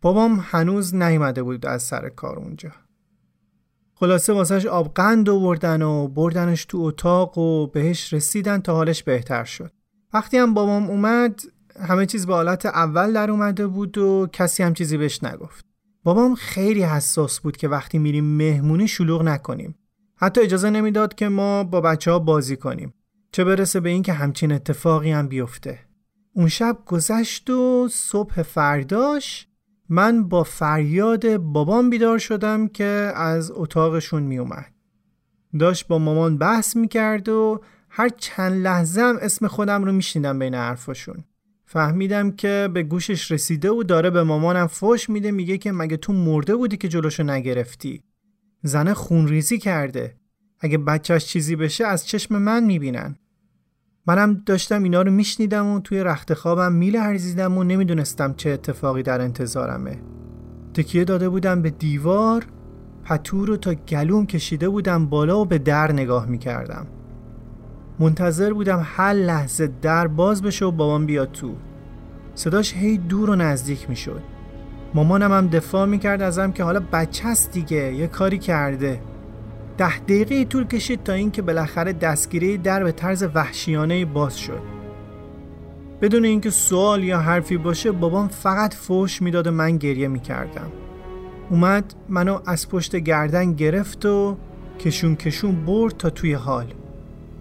بابام 0.00 0.40
هنوز 0.42 0.94
نیومده 0.94 1.42
بود 1.42 1.66
از 1.66 1.82
سر 1.82 2.08
کار 2.08 2.38
اونجا. 2.38 2.72
خلاصه 3.94 4.32
واسهش 4.32 4.66
آب 4.66 4.94
قند 4.94 5.28
آوردن 5.28 5.82
و 5.82 6.08
بردنش 6.08 6.64
تو 6.64 6.78
اتاق 6.78 7.38
و 7.38 7.66
بهش 7.66 8.12
رسیدن 8.12 8.60
تا 8.60 8.74
حالش 8.74 9.02
بهتر 9.02 9.44
شد. 9.44 9.72
وقتی 10.12 10.36
هم 10.36 10.54
بابام 10.54 10.90
اومد 10.90 11.40
همه 11.80 12.06
چیز 12.06 12.26
به 12.26 12.34
حالت 12.34 12.66
اول 12.66 13.12
در 13.12 13.30
اومده 13.30 13.66
بود 13.66 13.98
و 13.98 14.26
کسی 14.32 14.62
هم 14.62 14.74
چیزی 14.74 14.96
بهش 14.96 15.24
نگفت. 15.24 15.64
بابام 16.04 16.34
خیلی 16.34 16.82
حساس 16.82 17.40
بود 17.40 17.56
که 17.56 17.68
وقتی 17.68 17.98
میریم 17.98 18.24
مهمونی 18.24 18.88
شلوغ 18.88 19.22
نکنیم. 19.22 19.74
حتی 20.16 20.40
اجازه 20.40 20.70
نمی‌داد 20.70 21.14
که 21.14 21.28
ما 21.28 21.64
با 21.64 21.80
بچه 21.80 22.10
ها 22.10 22.18
بازی 22.18 22.56
کنیم. 22.56 22.94
چه 23.32 23.44
برسه 23.44 23.80
به 23.80 23.88
اینکه 23.88 24.12
همچین 24.12 24.52
اتفاقی 24.52 25.10
هم 25.10 25.28
بیفته. 25.28 25.78
اون 26.34 26.48
شب 26.48 26.78
گذشت 26.86 27.50
و 27.50 27.88
صبح 27.92 28.42
فرداش 28.42 29.46
من 29.88 30.28
با 30.28 30.42
فریاد 30.42 31.36
بابام 31.36 31.90
بیدار 31.90 32.18
شدم 32.18 32.68
که 32.68 33.12
از 33.14 33.52
اتاقشون 33.54 34.22
میومد. 34.22 34.72
داشت 35.58 35.88
با 35.88 35.98
مامان 35.98 36.38
بحث 36.38 36.76
می‌کرد 36.76 37.28
و 37.28 37.60
هر 37.88 38.08
چند 38.08 38.62
لحظه 38.62 39.00
هم 39.00 39.18
اسم 39.20 39.46
خودم 39.46 39.84
رو 39.84 39.92
میشنیدم 39.92 40.38
بین 40.38 40.54
حرفاشون. 40.54 41.24
فهمیدم 41.64 42.30
که 42.30 42.68
به 42.74 42.82
گوشش 42.82 43.32
رسیده 43.32 43.70
و 43.70 43.82
داره 43.82 44.10
به 44.10 44.22
مامانم 44.22 44.66
فوش 44.66 45.10
میده 45.10 45.30
میگه 45.30 45.58
که 45.58 45.72
مگه 45.72 45.96
تو 45.96 46.12
مرده 46.12 46.56
بودی 46.56 46.76
که 46.76 46.88
جلوشو 46.88 47.22
نگرفتی؟ 47.22 48.02
زنه 48.62 48.94
خونریزی 48.94 49.58
کرده. 49.58 50.16
اگه 50.60 50.78
بچهش 50.78 51.24
چیزی 51.24 51.56
بشه 51.56 51.86
از 51.86 52.06
چشم 52.06 52.38
من 52.38 52.64
می‌بینن. 52.64 53.16
منم 54.06 54.42
داشتم 54.46 54.82
اینا 54.82 55.02
رو 55.02 55.10
میشنیدم 55.10 55.66
و 55.66 55.80
توی 55.80 56.04
رخت 56.04 56.34
خوابم 56.34 56.72
میلرزیدم 56.72 57.58
و 57.58 57.64
نمی‌دونستم 57.64 58.34
چه 58.36 58.50
اتفاقی 58.50 59.02
در 59.02 59.20
انتظارمه. 59.20 59.98
تکیه 60.74 61.04
داده 61.04 61.28
بودم 61.28 61.62
به 61.62 61.70
دیوار 61.70 62.46
پتو 63.04 63.46
رو 63.46 63.56
تا 63.56 63.74
گلوم 63.74 64.26
کشیده 64.26 64.68
بودم 64.68 65.06
بالا 65.06 65.40
و 65.40 65.44
به 65.44 65.58
در 65.58 65.92
نگاه 65.92 66.26
می‌کردم. 66.26 66.86
منتظر 67.98 68.52
بودم 68.52 68.80
هر 68.84 69.12
لحظه 69.12 69.70
در 69.82 70.06
باز 70.06 70.42
بشه 70.42 70.64
و 70.64 70.70
بابام 70.70 71.06
بیاد 71.06 71.32
تو. 71.32 71.54
صداش 72.34 72.74
هی 72.74 72.98
دور 72.98 73.30
و 73.30 73.36
نزدیک 73.36 73.90
می‌شد. 73.90 74.22
مامانم 74.94 75.32
هم 75.32 75.48
دفاع 75.48 75.86
می‌کرد 75.86 76.22
ازم 76.22 76.52
که 76.52 76.64
حالا 76.64 76.80
بچه 76.92 77.28
هست 77.28 77.52
دیگه 77.52 77.94
یه 77.94 78.06
کاری 78.06 78.38
کرده. 78.38 79.00
ده 79.78 79.98
دقیقه 79.98 80.44
طول 80.44 80.64
کشید 80.64 81.02
تا 81.02 81.12
اینکه 81.12 81.42
بالاخره 81.42 81.92
دستگیری 81.92 82.58
در 82.58 82.84
به 82.84 82.92
طرز 82.92 83.24
وحشیانه 83.34 84.04
باز 84.04 84.38
شد. 84.38 84.60
بدون 86.02 86.24
اینکه 86.24 86.50
سوال 86.50 87.04
یا 87.04 87.18
حرفی 87.18 87.56
باشه 87.56 87.92
بابام 87.92 88.28
فقط 88.28 88.74
فوش 88.74 89.22
می‌داد 89.22 89.46
و 89.46 89.50
من 89.50 89.76
گریه 89.76 90.08
می‌کردم. 90.08 90.72
اومد 91.50 91.94
منو 92.08 92.38
از 92.46 92.68
پشت 92.68 92.96
گردن 92.96 93.52
گرفت 93.52 94.06
و 94.06 94.36
کشون 94.80 95.16
کشون 95.16 95.64
برد 95.64 95.96
تا 95.96 96.10
توی 96.10 96.32
حال. 96.32 96.74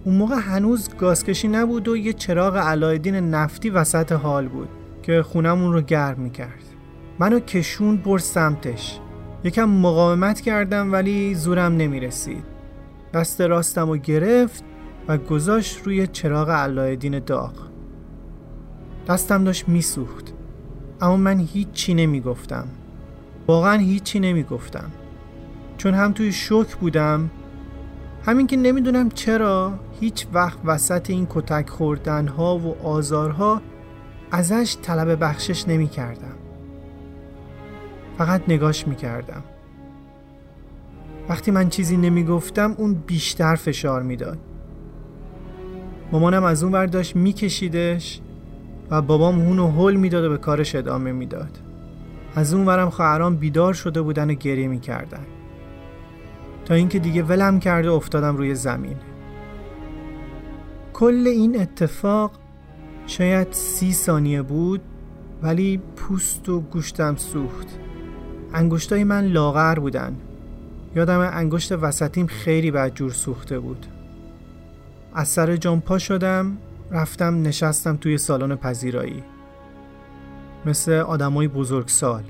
اون 0.04 0.16
موقع 0.16 0.36
هنوز 0.36 0.90
گازکشی 0.98 1.48
نبود 1.48 1.88
و 1.88 1.98
یه 1.98 2.14
چراغ 2.14 2.58
علایدین 2.58 3.16
نفتی 3.16 3.70
وسط 3.70 4.12
حال 4.12 4.48
بود 4.48 4.70
که 5.04 5.24
خونمون 5.24 5.74
رو 5.74 5.82
گرم 5.82 6.20
می‌کرد. 6.20 6.64
منو 7.20 7.40
کشون 7.40 7.98
برد 7.98 8.22
سمتش. 8.22 9.00
یکم 9.44 9.70
مقاومت 9.70 10.42
کردم 10.42 10.92
ولی 10.92 11.36
زورم 11.36 11.78
نمی‌رسید. 11.78 12.44
دست 13.14 13.42
راستم 13.42 13.90
رو 13.90 13.98
گرفت 13.98 14.64
و 15.08 15.18
گذاشت 15.18 15.82
روی 15.84 16.08
چراغ 16.08 16.50
علایدین 16.50 17.20
داغ. 17.20 17.54
دستم 19.08 19.44
داشت 19.44 19.70
میسوخت 19.70 20.34
اما 21.02 21.18
من 21.18 21.40
هیچی 21.40 21.94
نمی‌گفتم. 21.94 22.68
واقعا 23.48 23.78
هیچی 23.78 24.20
نمی‌گفتم. 24.20 24.92
چون 25.78 25.94
هم 25.94 26.12
توی 26.12 26.32
شوک 26.32 26.76
بودم 26.76 27.30
همین 28.26 28.48
که 28.48 28.58
نمی‌دونم 28.58 29.10
چرا 29.10 29.74
هیچ 30.00 30.28
وقت 30.34 30.60
وسط 30.66 31.10
این 31.10 31.28
کتک 31.30 31.70
خوردن 31.70 32.28
ها 32.28 32.58
و 32.58 32.88
آزارها 32.88 33.62
ازش 34.32 34.78
طلب 34.82 35.24
بخشش 35.24 35.68
نمی 35.68 35.88
کردم. 35.88 36.36
فقط 38.18 38.42
نگاش 38.48 38.88
می 38.88 38.96
کردم. 38.96 39.44
وقتی 41.30 41.52
من 41.52 41.70
چیزی 41.70 41.98
نمی 41.98 42.24
گفتم 42.24 42.76
اون 42.78 42.94
بیشتر 42.94 43.56
فشار 43.56 44.04
می‌داد. 44.04 44.38
مامانم 46.12 46.44
از 46.44 46.64
اون 46.64 46.72
برداشت 46.72 47.16
میکشیدش 47.16 48.22
و 48.90 49.02
بابام 49.02 49.42
اونو 49.42 49.72
هل 49.72 49.96
می‌داد 49.96 50.24
و 50.24 50.30
به 50.30 50.38
کارش 50.38 50.76
ادامه 50.76 51.12
می‌داد. 51.12 51.60
از 52.36 52.54
اون 52.54 52.66
ورم 52.66 52.90
خواهران 52.90 53.36
بیدار 53.36 53.74
شده 53.74 54.02
بودن 54.02 54.30
و 54.30 54.34
گریه 54.34 54.68
می‌کردن. 54.68 55.26
تا 56.66 56.74
اینکه 56.74 57.00
دیگه 57.00 57.24
ولم 57.24 57.60
کرده 57.60 57.92
افتادم 57.92 58.38
روی 58.38 58.56
زمین 58.56 58.96
کل 60.94 61.24
این 61.28 61.62
اتفاق 61.62 62.32
شاید 63.08 63.48
سی 63.52 63.94
ثانیه 63.94 64.42
بود 64.42 64.82
ولی 65.44 65.82
پوست 65.96 66.50
و 66.50 66.60
گوشتم 66.60 67.16
سوخت 67.16 67.68
انگشتای 68.54 69.04
من 69.04 69.26
لاغر 69.26 69.80
بودن. 69.80 70.16
یادم 70.96 71.20
انگشت 71.20 71.72
وسطیم 71.72 72.28
خیلی 72.28 72.72
بدجور 72.72 73.12
سوخته 73.12 73.60
بود. 73.60 73.86
از 75.14 75.28
سر 75.28 75.56
جام 75.56 75.82
پا 75.82 75.98
شدم 76.00 76.58
رفتم 76.92 77.42
نشستم 77.42 77.98
توی 77.98 78.18
سالن 78.18 78.56
پذیرایی. 78.56 79.24
مثل 80.66 80.92
آدمای 80.92 81.48
بزرگسال 81.48 82.24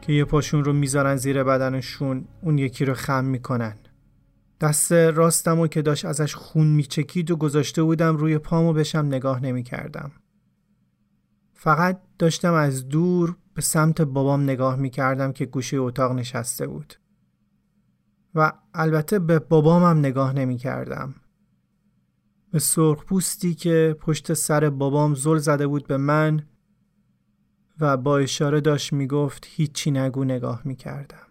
که 0.00 0.12
یه 0.12 0.24
پاشون 0.24 0.64
رو 0.64 0.72
می‌ذارن 0.72 1.16
زیر 1.16 1.42
بدنشون 1.42 2.24
اون 2.42 2.58
یکی 2.58 2.84
رو 2.84 2.94
خم 2.94 3.24
می‌کنن. 3.24 3.74
دست 4.60 4.92
راستم 4.92 5.66
که 5.66 5.82
داشت 5.82 6.04
ازش 6.04 6.34
خون 6.34 6.66
میچکید 6.66 7.30
و 7.30 7.36
گذاشته 7.36 7.82
بودم 7.82 8.16
روی 8.16 8.38
پامو 8.38 8.72
بشم 8.72 9.06
نگاه 9.06 9.42
نمی‌کردم. 9.42 10.10
فقط 11.54 12.00
داشتم 12.18 12.52
از 12.52 12.88
دور 12.88 13.36
به 13.56 13.62
سمت 13.62 14.02
بابام 14.02 14.42
نگاه 14.42 14.76
می‌کردم 14.76 15.32
که 15.32 15.46
گوشه 15.46 15.76
اتاق 15.76 16.12
نشسته 16.12 16.66
بود. 16.66 16.94
و 18.34 18.52
البته 18.74 19.18
به 19.18 19.38
بابامم 19.38 19.98
نگاه 19.98 20.32
نمی‌کردم. 20.32 21.14
به 22.50 22.58
سرخ 22.58 23.04
پوستی 23.04 23.54
که 23.54 23.96
پشت 24.00 24.34
سر 24.34 24.70
بابام 24.70 25.14
زل 25.14 25.38
زده 25.38 25.66
بود 25.66 25.86
به 25.86 25.96
من 25.96 26.42
و 27.80 27.96
با 27.96 28.18
اشاره 28.18 28.60
داشت 28.60 28.92
می‌گفت 28.92 29.46
هیچی 29.48 29.90
نگو 29.90 30.24
نگاه 30.24 30.62
می‌کردم. 30.64 31.26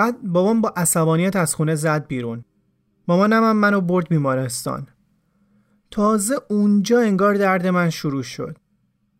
بعد 0.00 0.22
بابام 0.22 0.60
با 0.60 0.72
عصبانیت 0.76 1.36
از 1.36 1.54
خونه 1.54 1.74
زد 1.74 2.06
بیرون. 2.06 2.44
مامانم 3.08 3.44
هم 3.44 3.56
منو 3.56 3.80
برد 3.80 4.08
بیمارستان. 4.08 4.86
تازه 5.90 6.34
اونجا 6.50 7.00
انگار 7.00 7.34
درد 7.34 7.66
من 7.66 7.90
شروع 7.90 8.22
شد. 8.22 8.56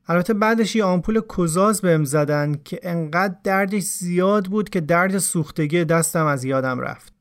البته 0.06 0.34
بعدش 0.34 0.76
یه 0.76 0.84
آمپول 0.84 1.20
کزاز 1.36 1.80
بهم 1.80 2.04
زدن 2.04 2.54
که 2.64 2.80
انقدر 2.82 3.34
دردش 3.44 3.82
زیاد 3.82 4.46
بود 4.46 4.68
که 4.68 4.80
درد 4.80 5.18
سوختگی 5.18 5.84
دستم 5.84 6.26
از 6.26 6.44
یادم 6.44 6.80
رفت. 6.80 7.12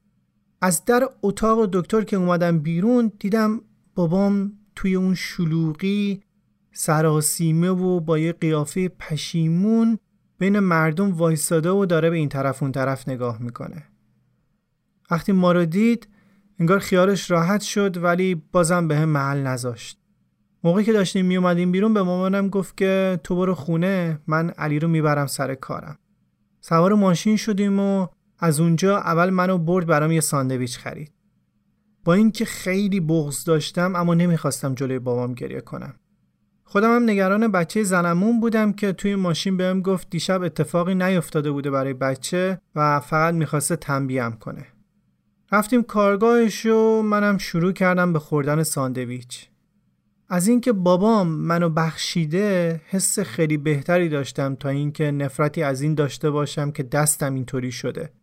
از 0.62 0.86
در 0.86 1.10
اتاق 1.22 1.70
دکتر 1.74 2.02
که 2.02 2.18
اومدم 2.18 2.60
بیرون 2.60 3.12
دیدم 3.20 3.62
بابام 3.96 4.54
توی 4.76 4.96
اون 4.96 5.16
شلوغی 5.16 6.24
سراسیمه 6.72 7.70
و 7.70 8.00
با 8.00 8.20
یه 8.20 8.34
قیافه 8.34 8.90
پشیمون 8.90 10.00
بین 10.40 10.60
مردم 10.60 11.14
وایستاده 11.14 11.70
و 11.70 11.86
داره 11.86 12.10
به 12.10 12.16
این 12.16 12.30
طرف 12.30 12.64
اون 12.64 12.72
طرف 12.72 13.10
نگاه 13.10 13.42
می‌کنه. 13.42 13.84
وقتی 15.12 15.32
ما 15.32 15.52
رو 15.52 15.66
دید 15.66 16.08
انگار 16.60 16.80
خیالش 16.80 17.32
راحت 17.32 17.62
شد 17.62 18.04
ولی 18.04 18.36
بازم 18.36 18.88
به 18.88 18.98
هم 18.98 19.10
محل 19.10 19.38
نذاشت. 19.38 20.00
موقعی 20.64 20.84
که 20.86 20.94
داشتیم 20.94 21.26
می 21.26 21.38
اومدیم 21.38 21.72
بیرون 21.72 21.94
به 21.94 22.04
مامانم 22.04 22.50
گفت 22.50 22.78
که 22.78 23.20
تو 23.24 23.36
برو 23.36 23.56
خونه 23.56 24.20
من 24.28 24.50
علی 24.50 24.80
رو 24.80 24.88
می‌برم 24.88 25.28
سر 25.28 25.56
کارم. 25.56 25.98
سوار 26.62 26.94
ماشین 26.94 27.38
شدیم 27.38 27.80
و 27.80 28.08
از 28.40 28.60
اونجا 28.60 28.98
اول 28.98 29.30
منو 29.30 29.58
برد 29.58 29.86
برام 29.86 30.12
یه 30.12 30.22
ساندویچ 30.22 30.78
خرید. 30.78 31.12
با 32.04 32.14
اینکه 32.14 32.46
خیلی 32.46 33.00
بغض 33.00 33.44
داشتم 33.44 33.96
اما 33.96 34.14
نمی‌خواستم 34.14 34.74
جلوی 34.76 35.00
بابام 35.00 35.34
گریه 35.34 35.62
کنم. 35.62 35.99
خودم 36.72 36.96
هم 36.96 37.10
نگران 37.10 37.52
بچه 37.52 37.84
زنمون 37.84 38.40
بودم 38.40 38.74
که 38.74 38.94
توی 38.94 39.16
ماشین 39.16 39.58
بهم 39.58 39.82
گفت 39.82 40.10
دیشب 40.10 40.42
اتفاقی 40.42 40.96
نیفتاده 40.96 41.52
بوده 41.52 41.72
برای 41.72 41.94
بچه 41.94 42.62
و 42.76 43.00
فقط 43.00 43.34
می‌خواسته 43.34 43.76
تنبیم 43.76 44.32
کنه. 44.32 44.66
رفتیم 45.52 45.84
کارگاهش 45.84 46.66
و 46.66 47.02
منم 47.02 47.38
شروع 47.38 47.72
کردم 47.72 48.14
به 48.14 48.20
خوردن 48.20 48.64
ساندویچ. 48.64 49.50
از 50.30 50.48
اینکه 50.48 50.72
بابام 50.72 51.28
منو 51.28 51.70
بخشیده 51.70 52.82
حس 52.88 53.20
خیلی 53.20 53.58
بهتری 53.58 54.10
داشتم 54.10 54.56
تا 54.56 54.70
اینکه 54.70 55.12
نفرتی 55.12 55.64
از 55.64 55.82
این 55.82 55.96
داشته 55.96 56.30
باشم 56.30 56.72
که 56.72 56.84
دستم 56.84 57.34
اینطوری 57.34 57.72
شده. 57.72 58.14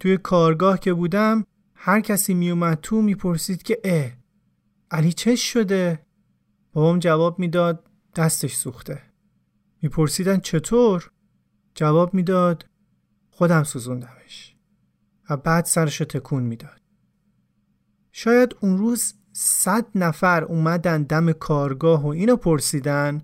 توی 0.00 0.16
کارگاه 0.16 0.80
که 0.80 0.92
بودم 0.92 1.44
هر 1.74 2.00
کسی 2.00 2.34
میومد 2.34 2.78
تو 2.82 3.02
می‌پرسید 3.02 3.62
که 3.62 3.78
اه 3.84 4.10
علی 4.90 5.12
چه 5.12 5.36
شده؟ 5.36 6.07
بابام 6.72 6.98
جواب 6.98 7.38
می‌داد 7.38 7.88
دستش 8.16 8.54
سوخته. 8.54 9.02
میپرسیدن 9.82 10.40
چطور؟ 10.40 11.10
جواب 11.74 12.14
می‌داد 12.14 12.66
خودم 13.30 13.62
سوزوندمش. 13.62 14.56
و 15.30 15.36
بعد 15.36 15.64
سرشو 15.64 16.04
تکون 16.04 16.42
می‌داد. 16.42 16.80
شاید 18.12 18.56
اون 18.60 18.78
روز 18.78 19.14
صد 19.32 19.86
نفر 19.94 20.44
اومدن 20.44 21.02
دم 21.02 21.32
کارگاه 21.32 22.02
و 22.02 22.06
اینو 22.06 22.36
پرسیدن 22.36 23.22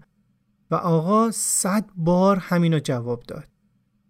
و 0.70 0.74
آقا 0.74 1.30
صد 1.30 1.84
بار 1.96 2.36
همینو 2.36 2.78
جواب 2.78 3.22
داد. 3.22 3.48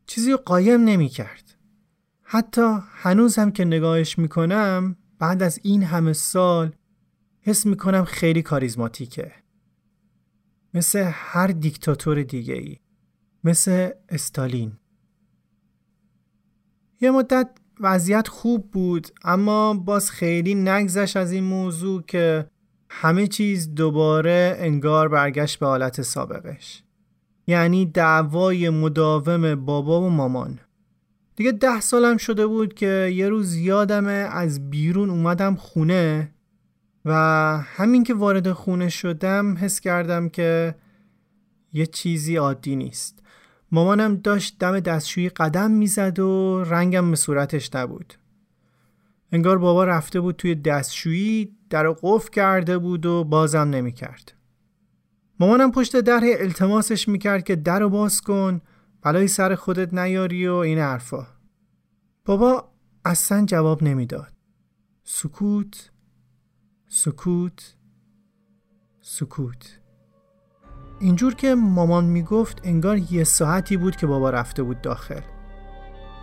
چیزی 0.06 0.36
قایم 0.36 0.84
نمی 0.84 1.08
کرد 1.08 1.54
حتی 2.22 2.78
هنوز 2.82 3.36
هم 3.38 3.52
که 3.52 3.64
نگاهش 3.64 4.18
می‌کنم 4.18 4.96
بعد 5.18 5.42
از 5.42 5.60
این 5.62 5.82
همه 5.82 6.12
سال 6.12 6.72
حس 7.46 7.66
می‌کنم 7.66 8.04
خیلی 8.04 8.42
کاریزماتیکه. 8.42 9.32
مثل 10.74 11.10
هر 11.12 11.46
دیکتاتور 11.46 12.22
دیگه 12.22 12.54
ای 12.54 12.76
مثل 13.44 13.90
استالین. 14.08 14.72
یه 17.00 17.10
مدت 17.10 17.50
وضعیت 17.80 18.28
خوب 18.28 18.70
بود 18.70 19.08
اما 19.24 19.74
باز 19.74 20.10
خیلی 20.10 20.54
نگذش 20.54 21.16
از 21.16 21.32
این 21.32 21.44
موضوع 21.44 22.02
که 22.02 22.46
همه 22.90 23.26
چیز 23.26 23.74
دوباره 23.74 24.56
انگار 24.58 25.08
برگشت 25.08 25.58
به 25.58 25.66
حالت 25.66 26.02
سابقش. 26.02 26.82
یعنی 27.46 27.86
دعوای 27.86 28.70
مداوم 28.70 29.54
بابا 29.54 30.02
و 30.02 30.10
مامان. 30.10 30.60
دیگه 31.36 31.52
ده 31.52 31.80
سالم 31.80 32.16
شده 32.16 32.46
بود 32.46 32.74
که 32.74 33.12
یه 33.14 33.28
روز 33.28 33.54
یادمه 33.54 34.12
از 34.12 34.70
بیرون 34.70 35.10
اومدم 35.10 35.54
خونه 35.54 36.33
و 37.04 37.12
همین 37.64 38.04
که 38.04 38.14
وارد 38.14 38.52
خونه 38.52 38.88
شدم 38.88 39.58
حس 39.58 39.80
کردم 39.80 40.28
که 40.28 40.74
یه 41.72 41.86
چیزی 41.86 42.36
عادی 42.36 42.76
نیست. 42.76 43.22
مامانم 43.72 44.16
داشت 44.16 44.58
دم 44.58 44.80
دستشویی 44.80 45.28
قدم 45.28 45.70
می‌زد 45.70 46.18
و 46.18 46.62
رنگم 46.64 47.10
به 47.10 47.16
صورتش 47.16 47.74
نبود. 47.74 48.14
انگار 49.32 49.58
بابا 49.58 49.84
رفته 49.84 50.20
بود 50.20 50.36
توی 50.36 50.54
دستشویی 50.54 51.56
در 51.70 51.90
قفل 52.02 52.30
کرده 52.30 52.78
بود 52.78 53.06
و 53.06 53.24
بازم 53.24 53.58
نمی‌کرد. 53.58 54.32
مامانم 55.40 55.72
پشت 55.72 56.00
در 56.00 56.20
التماسش 56.24 57.08
می‌کرد 57.08 57.44
که 57.44 57.56
در 57.56 57.80
رو 57.80 57.88
باز 57.88 58.20
کن 58.20 58.60
بلای 59.02 59.28
سر 59.28 59.54
خودت 59.54 59.94
نیاری 59.94 60.46
و 60.48 60.54
این 60.54 60.78
حرفا. 60.78 61.26
بابا 62.24 62.72
اصلا 63.04 63.44
جواب 63.46 63.82
نمی‌داد. 63.82 64.32
سکوت 65.04 65.90
سکوت 66.96 67.74
سکوت. 69.00 69.80
اینجور 71.00 71.34
که 71.34 71.54
مامان 71.54 72.04
می‌گفت 72.04 72.60
انگار 72.64 72.98
یه 72.98 73.24
ساعتی 73.24 73.76
بود 73.76 73.96
که 73.96 74.06
بابا 74.06 74.30
رفته 74.30 74.62
بود 74.62 74.80
داخل. 74.80 75.20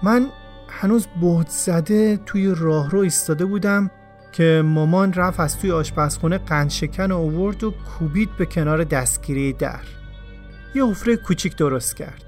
من 0.04 0.28
هنوز 0.70 1.08
بهت 1.22 1.50
زده 1.50 2.18
توی 2.18 2.56
راهرو 2.58 3.00
ایستاده 3.00 3.46
بودم 3.46 3.92
که 4.32 4.62
مامان 4.66 5.14
رفت 5.14 5.40
از 5.40 5.58
توی 5.58 5.72
آشپزخونه 5.72 6.38
قند 6.38 6.70
شکن 6.70 7.12
آورد 7.12 7.64
و 7.64 7.72
کوبید 7.72 8.38
به 8.38 8.46
کنار 8.46 8.84
دستگیری 8.84 9.54
در. 9.54 9.84
یه 10.76 10.86
حفره 10.86 11.16
کوچیک 11.16 11.56
درست 11.56 11.96
کرد. 11.96 12.24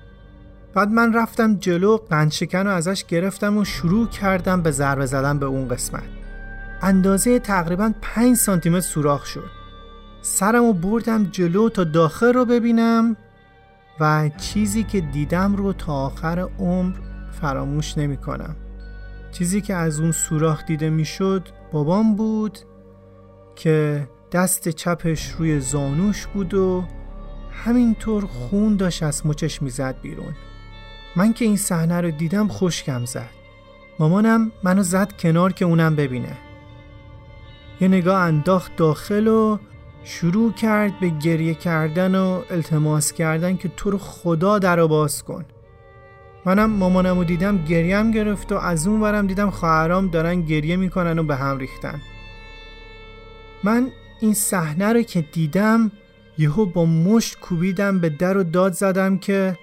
بعد 0.73 0.89
من 0.89 1.13
رفتم 1.13 1.55
جلو 1.55 1.97
قند 1.97 2.31
شکن 2.31 2.59
رو 2.59 2.69
ازش 2.69 3.05
گرفتم 3.05 3.57
و 3.57 3.65
شروع 3.65 4.07
کردم 4.07 4.61
به 4.61 4.71
ضربه 4.71 5.05
زدن 5.05 5.39
به 5.39 5.45
اون 5.45 5.67
قسمت. 5.67 6.22
اندازه 6.83 7.39
تقریبا 7.39 7.93
5 8.01 8.35
سانتی 8.35 8.69
متر 8.69 8.79
سوراخ 8.79 9.25
شد. 9.25 9.49
سرم 10.21 10.63
و 10.63 10.73
بردم 10.73 11.23
جلو 11.23 11.69
تا 11.69 11.83
داخل 11.83 12.33
رو 12.33 12.45
ببینم 12.45 13.17
و 13.99 14.29
چیزی 14.37 14.83
که 14.83 15.01
دیدم 15.01 15.55
رو 15.55 15.73
تا 15.73 15.93
آخر 15.93 16.39
عمر 16.59 16.95
فراموش 17.41 17.97
نمی 17.97 18.17
کنم. 18.17 18.55
چیزی 19.31 19.61
که 19.61 19.75
از 19.75 19.99
اون 19.99 20.11
سوراخ 20.11 20.65
دیده 20.65 20.89
می‌شد 20.89 21.49
بابام 21.71 22.15
بود 22.15 22.59
که 23.55 24.07
دست 24.31 24.69
چپش 24.69 25.31
روی 25.31 25.59
زانوش 25.59 26.27
بود 26.27 26.53
و 26.53 26.83
همینطور 27.51 28.25
خون 28.25 28.75
داشت 28.75 29.03
از 29.03 29.25
مچش 29.25 29.61
می‌زد 29.61 29.95
بیرون. 30.01 30.35
من 31.15 31.33
که 31.33 31.45
این 31.45 31.57
صحنه 31.57 32.01
رو 32.01 32.11
دیدم 32.11 32.47
خوشگم 32.47 33.05
زد. 33.05 33.29
مامانم 33.99 34.51
منو 34.63 34.83
زد 34.83 35.11
کنار 35.19 35.53
که 35.53 35.65
اونم 35.65 35.95
ببینه. 35.95 36.37
یه 37.83 37.89
نگاه 37.89 38.19
انداخت 38.19 38.75
داخل 38.75 39.27
و 39.27 39.57
شروع 40.03 40.53
کرد 40.53 40.99
به 40.99 41.09
گریه 41.09 41.53
کردن 41.53 42.15
و 42.15 42.41
التماس 42.49 43.13
کردن 43.13 43.57
که 43.57 43.69
تو 43.77 43.91
رو 43.91 43.97
خدا 43.97 44.59
در 44.59 44.85
باز 44.85 45.23
کن 45.23 45.45
منم 46.45 46.69
مامانم 46.69 47.17
رو 47.17 47.23
دیدم 47.23 47.65
گریم 47.65 48.11
گرفت 48.11 48.51
و 48.51 48.55
از 48.55 48.87
اون 48.87 49.01
ورم 49.01 49.27
دیدم 49.27 49.49
خواهرام 49.49 50.07
دارن 50.07 50.41
گریه 50.41 50.75
می‌کنن 50.75 51.19
و 51.19 51.23
به 51.23 51.35
هم 51.35 51.57
ریختن 51.57 52.01
من 53.63 53.91
این 54.21 54.33
صحنه 54.33 54.93
رو 54.93 55.01
که 55.01 55.21
دیدم 55.21 55.91
یهو 56.37 56.65
با 56.65 56.85
مشت 56.85 57.39
کوبیدم 57.39 57.99
به 57.99 58.09
در 58.09 58.37
و 58.37 58.43
داد 58.43 58.73
زدم 58.73 59.17
که 59.17 59.57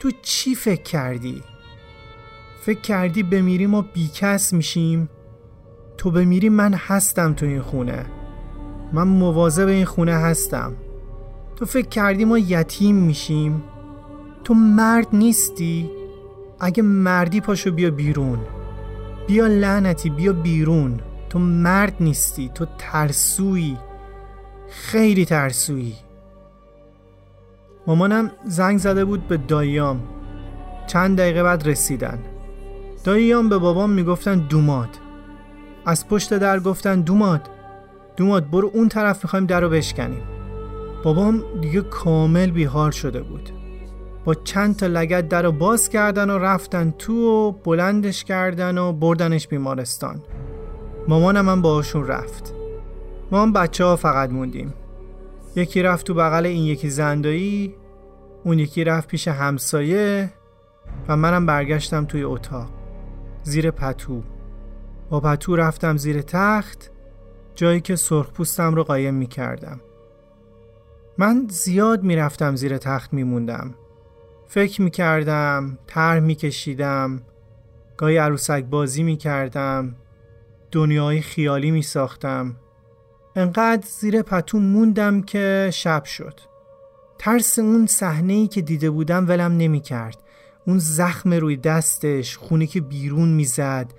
تو 0.00 0.10
چی 0.22 0.54
فکر 0.54 0.82
کردی؟ 0.82 1.42
فکر 2.60 2.80
کردی 2.80 3.22
بمیری 3.22 3.66
ما 3.66 3.82
بیکس 3.82 4.52
میشیم؟ 4.52 5.08
تو 6.00 6.10
بمیری 6.10 6.48
من 6.48 6.74
هستم 6.74 7.32
تو 7.32 7.46
این 7.46 7.60
خونه. 7.60 8.06
من 8.92 9.08
مواظب 9.08 9.68
این 9.68 9.84
خونه 9.84 10.12
هستم. 10.12 10.72
تو 11.56 11.64
فکر 11.64 11.88
کردی 11.88 12.24
ما 12.24 12.38
یتیم 12.38 12.96
میشیم؟ 12.96 13.62
تو 14.44 14.54
مرد 14.54 15.06
نیستی؟ 15.12 15.90
اگه 16.60 16.82
مردی 16.82 17.40
پاشو 17.40 17.72
بیا 17.72 17.90
بیرون. 17.90 18.38
بیا 19.26 19.46
لعنتی 19.46 20.10
بیا 20.10 20.32
بیرون. 20.32 21.00
تو 21.30 21.38
مرد 21.38 21.96
نیستی 22.00 22.50
تو 22.54 22.66
ترسویی. 22.78 23.76
خیلی 24.70 25.24
ترسویی. 25.24 25.94
مامانم 27.86 28.30
زنگ 28.44 28.78
زده 28.78 29.04
بود 29.04 29.28
به 29.28 29.36
داییام. 29.36 30.00
چند 30.86 31.18
دقیقه 31.18 31.42
بعد 31.42 31.68
رسیدن. 31.68 32.18
داییام 33.04 33.48
به 33.48 33.58
بابام 33.58 33.90
می‌گفتن 33.90 34.38
دوماد. 34.38 34.88
از 35.86 36.08
پشت 36.08 36.38
در 36.38 36.60
گفتن 36.60 37.00
دوماد 37.00 37.40
دوماد 38.16 38.50
برو 38.50 38.70
اون 38.74 38.88
طرف 38.88 39.24
می‌خوایم 39.24 39.46
در 39.46 39.60
رو 39.60 39.68
بشکنیم. 39.68 40.22
بابام 41.04 41.42
دیگه 41.60 41.80
کامل 41.80 42.50
بیحال 42.50 42.90
شده 42.90 43.22
بود. 43.22 43.50
با 44.24 44.34
چند 44.34 44.76
تا 44.76 44.86
لگت 44.86 45.28
در 45.28 45.42
رو 45.42 45.52
باز 45.52 45.88
کردن 45.88 46.30
و 46.30 46.38
رفتن 46.38 46.94
تو 46.98 47.14
و 47.14 47.52
بلندش 47.52 48.24
کردن 48.24 48.78
و 48.78 48.92
بردنش 48.92 49.48
بیمارستان. 49.48 50.22
مامانم 51.08 51.48
هم 51.48 51.62
باهاشون 51.62 52.06
رفت. 52.06 52.54
ما 53.30 53.42
هم 53.42 53.52
بچه 53.52 53.84
ها 53.84 53.96
فقط 53.96 54.30
موندیم. 54.30 54.74
یکی 55.56 55.82
رفت 55.82 56.06
تو 56.06 56.14
بغل 56.14 56.46
این 56.46 56.64
یکی 56.64 56.90
زندایی 56.90 57.74
اون 58.44 58.58
یکی 58.58 58.84
رفت 58.84 59.08
پیش 59.08 59.28
همسایه 59.28 60.30
و 61.08 61.16
منم 61.16 61.46
برگشتم 61.46 62.04
توی 62.04 62.22
اتاق 62.22 62.68
زیر 63.42 63.70
پتو. 63.70 64.22
با 65.10 65.20
پتو 65.20 65.56
رفتم 65.56 65.96
زیر 65.96 66.22
تخت 66.22 66.90
جایی 67.54 67.80
که 67.80 67.96
سرخپوستم 67.96 68.74
رو 68.74 68.84
قایم 68.84 69.14
می 69.14 69.26
کردم 69.26 69.80
من 71.18 71.46
زیاد 71.50 72.02
می 72.02 72.16
رفتم 72.16 72.56
زیر 72.56 72.78
تخت 72.78 73.12
می 73.12 73.22
موندم 73.22 73.74
فکر 74.46 74.82
می 74.82 74.90
کردم 74.90 75.78
تر 75.86 76.20
می 76.20 76.34
کشیدم 76.34 77.22
گاهی 77.96 78.16
عروسک 78.16 78.64
بازی 78.64 79.02
می 79.02 79.16
کردم 79.16 79.94
دنیای 80.72 81.20
خیالی 81.20 81.70
می 81.70 81.82
ساختم 81.82 82.56
انقدر 83.36 83.86
زیر 83.86 84.22
پتو 84.22 84.58
موندم 84.58 85.22
که 85.22 85.70
شب 85.72 86.04
شد. 86.04 86.40
ترس 87.18 87.58
اون 87.58 87.86
صحنه 87.86 88.32
ای 88.32 88.46
که 88.46 88.60
دیده 88.60 88.90
بودم 88.90 89.28
ولم 89.28 89.56
نمی 89.56 89.80
کرد 89.80 90.18
اون 90.66 90.78
زخم 90.78 91.34
روی 91.34 91.56
دستش 91.56 92.36
خونه 92.36 92.66
که 92.66 92.80
بیرون 92.80 93.28
می‌زد. 93.28 93.92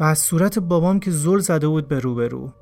و 0.00 0.04
از 0.04 0.18
صورت 0.18 0.58
بابام 0.58 1.00
که 1.00 1.10
زل 1.10 1.38
زده 1.38 1.68
بود 1.68 1.88
به 1.88 1.98
روبرو. 1.98 2.52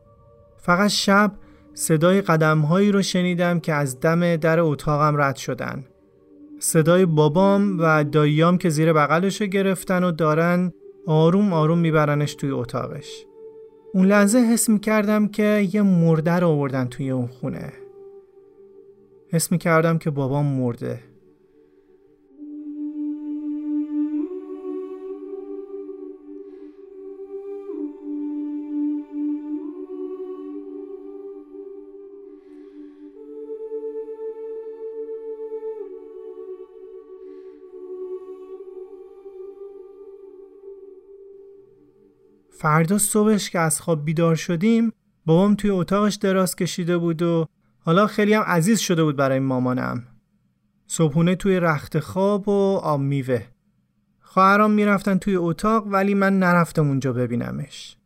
فقط 0.57 0.90
شب 0.90 1.33
صدای 1.74 2.20
قدمهایی 2.20 2.92
رو 2.92 3.03
شنیدم 3.03 3.61
که 3.61 3.72
از 3.72 4.01
دم 4.01 4.37
در 4.37 4.61
اتاقم 4.61 5.20
رد 5.20 5.37
شدن. 5.37 5.85
صدای 6.59 7.07
بابام 7.07 7.77
و 7.79 8.05
داییام 8.05 8.59
که 8.59 8.68
زیر 8.68 8.92
بغلشو 8.92 9.46
گرفتن 9.46 10.05
و 10.05 10.11
دارن 10.11 10.72
آروم 11.07 11.53
آروم 11.53 11.79
میبرنش 11.79 12.35
توی 12.35 12.51
اتاقش. 12.51 13.24
اون 13.94 14.07
لحظه 14.07 14.38
حس 14.38 14.68
می 14.68 14.81
کردم 14.81 15.29
که 15.29 15.68
یه 15.72 15.83
مرده 15.83 16.33
رو 16.33 16.48
آوردن 16.48 16.85
توی 16.85 17.11
اون 17.11 17.27
خونه. 17.27 17.72
حس 19.29 19.53
می 19.53 19.59
کردم 19.59 19.98
که 19.98 20.11
بابام 20.11 20.46
مرده. 20.46 21.01
فردا 42.61 42.99
صبحش 42.99 43.51
که 43.51 43.59
از 43.59 43.81
خواب 43.81 44.05
بیدار 44.05 44.35
شدیم 44.35 44.92
بابام 45.27 45.55
توی 45.55 45.71
اتاقش 45.71 46.14
دراز 46.14 46.57
کشیده 46.57 46.99
بود 46.99 47.23
و 47.23 47.47
حالا 47.79 48.07
خیلی 48.07 48.35
هم 48.35 48.42
عزیز 48.42 48.79
شده 48.79 49.05
بود 49.05 49.16
برای 49.16 49.38
مامانم. 49.38 50.05
صبحونه 50.87 51.35
توی 51.35 51.61
رخت 51.61 51.99
خواب 51.99 52.49
و 52.49 52.77
آب 52.83 53.01
میوه. 53.01 53.42
خواهرام 54.21 54.71
می‌رفتن 54.71 55.18
توی 55.18 55.37
اتاق 55.37 55.87
ولی 55.87 56.14
من 56.14 56.38
نرفتم 56.38 56.88
اونجا 56.88 57.12
ببینمش. 57.12 57.97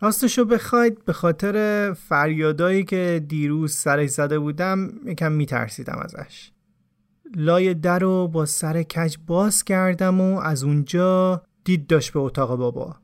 راستشو 0.00 0.44
بخواید 0.44 1.04
به 1.04 1.12
خاطر 1.12 1.92
فریادایی 1.92 2.84
که 2.84 3.24
دیروز 3.28 3.74
سرش 3.74 4.10
زده 4.10 4.38
بودم 4.38 4.90
یکم 5.04 5.32
میترسیدم 5.32 5.98
ازش. 6.04 6.50
لای 7.36 7.74
در 7.74 7.98
رو 7.98 8.28
با 8.28 8.46
سر 8.46 8.82
کج 8.82 9.16
باز 9.26 9.64
کردم 9.64 10.20
و 10.20 10.38
از 10.38 10.64
اونجا 10.64 11.42
دید 11.64 11.86
داشت 11.86 12.12
به 12.12 12.20
اتاق 12.20 12.56
بابا. 12.56 12.96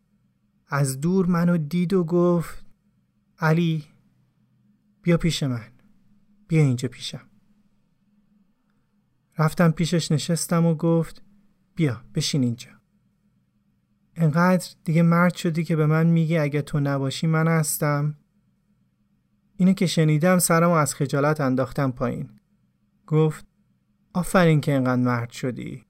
از 0.74 1.00
دور 1.00 1.26
منو 1.26 1.56
دید 1.56 1.92
و 1.92 2.04
گفت 2.04 2.64
علی 3.38 3.84
بیا 5.02 5.16
پیش 5.16 5.42
من 5.42 5.70
بیا 6.48 6.62
اینجا 6.62 6.88
پیشم. 6.88 7.20
رفتم 9.38 9.70
پیشش 9.70 10.12
نشستم 10.12 10.66
و 10.66 10.74
گفت 10.74 11.22
بیا 11.74 12.00
بشین 12.14 12.42
اینجا. 12.42 12.70
انقدر 14.16 14.68
دیگه 14.84 15.02
مرد 15.02 15.34
شدی 15.34 15.64
که 15.64 15.76
به 15.76 15.86
من 15.86 16.06
میگی 16.06 16.38
اگه 16.38 16.62
تو 16.62 16.80
نباشی 16.80 17.26
من 17.26 17.48
هستم. 17.48 18.14
اینو 19.56 19.72
که 19.72 19.86
شنیدم 19.86 20.38
سرمو 20.38 20.72
از 20.72 20.94
خجالت 20.94 21.40
انداختم 21.40 21.90
پایین. 21.90 22.30
گفت 23.06 23.46
آفرین 24.12 24.60
که 24.60 24.74
انقدر 24.74 25.02
مرد 25.02 25.30
شدی. 25.30 25.84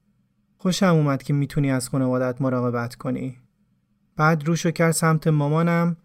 خوشم 0.57 0.95
اومد 0.95 1.23
که 1.23 1.33
می‌تونی 1.33 1.71
از 1.71 1.89
خانوادت 1.89 2.41
مراقبت 2.41 2.95
کنی. 2.95 3.44
بعد 4.15 4.47
روشو 4.47 4.71
کرد 4.71 4.91
سمت 4.91 5.27
مامانم. 5.27 5.97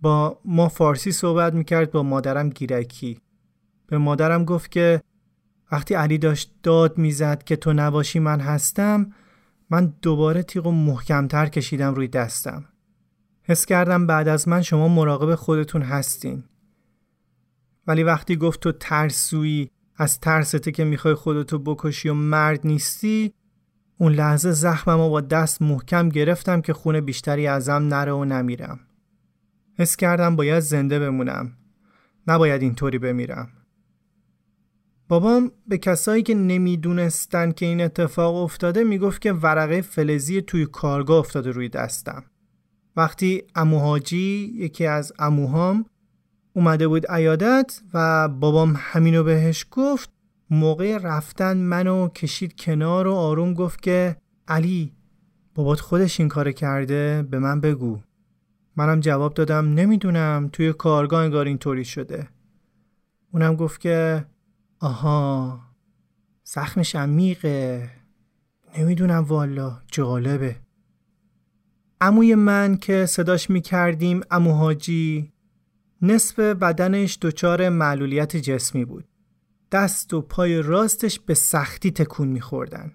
با 0.00 0.40
ما 0.44 0.68
فارسی 0.68 1.12
صحبت 1.12 1.54
می‌کرد 1.54 1.90
با 1.90 2.02
مادرم 2.02 2.48
گیرکی. 2.50 3.20
به 3.86 3.98
مادرم 3.98 4.44
گفت 4.44 4.70
که 4.70 5.02
وقتی 5.72 5.94
علی 5.94 6.18
داشت 6.18 6.52
داد 6.62 6.98
می‌زد 6.98 7.42
که 7.44 7.56
تو 7.56 7.72
نباشی 7.72 8.18
من 8.18 8.40
هستم 8.40 9.12
من 9.70 9.94
دوباره 10.02 10.42
تیغ 10.42 10.66
و 10.66 10.70
محکمتر 10.70 11.46
کشیدم 11.46 11.94
روی 11.94 12.08
دستم. 12.08 12.64
حس 13.42 13.66
کردم 13.66 14.06
بعد 14.06 14.28
از 14.28 14.48
من 14.48 14.62
شما 14.62 14.88
مراقب 14.88 15.34
خودتون 15.34 15.82
هستین. 15.82 16.44
ولی 17.86 18.02
وقتی 18.02 18.36
گفت 18.36 18.60
تو 18.60 18.72
ترسویی 18.72 19.70
از 19.96 20.20
ترسته 20.20 20.70
که 20.72 20.84
می‌خوای 20.84 21.14
خودتو 21.14 21.58
بکشی 21.58 22.08
و 22.08 22.14
مرد 22.14 22.66
نیستی 22.66 23.34
اون 24.02 24.12
لحظه 24.12 24.52
زخمم 24.52 25.00
و 25.00 25.10
با 25.10 25.20
دست 25.20 25.62
محکم 25.62 26.08
گرفتم 26.08 26.60
که 26.60 26.72
خون 26.72 27.00
بیشتری 27.00 27.46
ازم 27.46 27.72
نره 27.72 28.12
و 28.12 28.24
نمیرم. 28.24 28.80
حس 29.78 29.96
کردم 29.96 30.36
باید 30.36 30.60
زنده 30.60 30.98
بمونم. 30.98 31.52
نباید 32.26 32.62
اینطوری 32.62 32.98
بمیرم. 32.98 33.48
بابام 35.08 35.52
به 35.66 35.78
کسایی 35.78 36.22
که 36.22 36.34
نمی‌دونستن 36.34 37.52
که 37.52 37.66
این 37.66 37.80
اتفاق 37.80 38.34
افتاده 38.34 38.84
می‌گفت 38.84 39.20
که 39.20 39.32
ورقه 39.32 39.80
فلزی 39.80 40.42
توی 40.42 40.66
کارگاه 40.66 41.18
افتاده 41.18 41.50
روی 41.50 41.68
دستم. 41.68 42.24
وقتی 42.96 43.42
اموهاجی 43.54 44.52
یکی 44.56 44.86
از 44.86 45.12
اموهام 45.18 45.86
اومده 46.52 46.88
بود 46.88 47.06
عیادت 47.06 47.80
و 47.94 48.28
بابام 48.28 48.74
همینو 48.78 49.24
بهش 49.24 49.66
گفت 49.70 50.10
موقع 50.52 50.98
رفتن 50.98 51.56
منو 51.56 52.08
کشید 52.08 52.60
کنار 52.60 53.06
و 53.06 53.12
آروم 53.12 53.54
گفت 53.54 53.82
که 53.82 54.16
علی 54.48 54.92
بابات 55.54 55.80
خودش 55.80 56.20
این 56.20 56.28
کار 56.28 56.52
کرده 56.52 57.22
به 57.30 57.38
من 57.38 57.60
بگو. 57.60 58.00
منم 58.76 59.00
جواب 59.00 59.34
دادم 59.34 59.74
نمی‌دونم 59.74 60.50
توی 60.52 60.72
کارگاه 60.72 61.22
انگار 61.22 61.46
اینطوری 61.46 61.84
شده. 61.84 62.28
اونم 63.32 63.56
گفت 63.56 63.80
که 63.80 64.26
آها 64.80 65.60
زخمش 66.44 66.96
عمیقه. 66.96 67.90
نمی‌دونم 68.78 69.24
والا 69.24 69.78
جالبه. 69.86 70.56
عموی 72.00 72.34
من 72.34 72.76
که 72.76 73.06
صداش 73.06 73.50
می‌کردیم 73.50 74.20
امو 74.30 74.52
حاجی 74.52 75.32
نصف 76.02 76.38
بدنش 76.38 77.18
دچار 77.22 77.68
معلولیت 77.68 78.36
جسمی 78.36 78.84
بود. 78.84 79.04
دست 79.72 80.14
و 80.14 80.20
پای 80.20 80.62
راستش 80.62 81.20
به 81.20 81.34
سختی 81.34 81.90
تکون 81.90 82.28
میخوردن. 82.28 82.92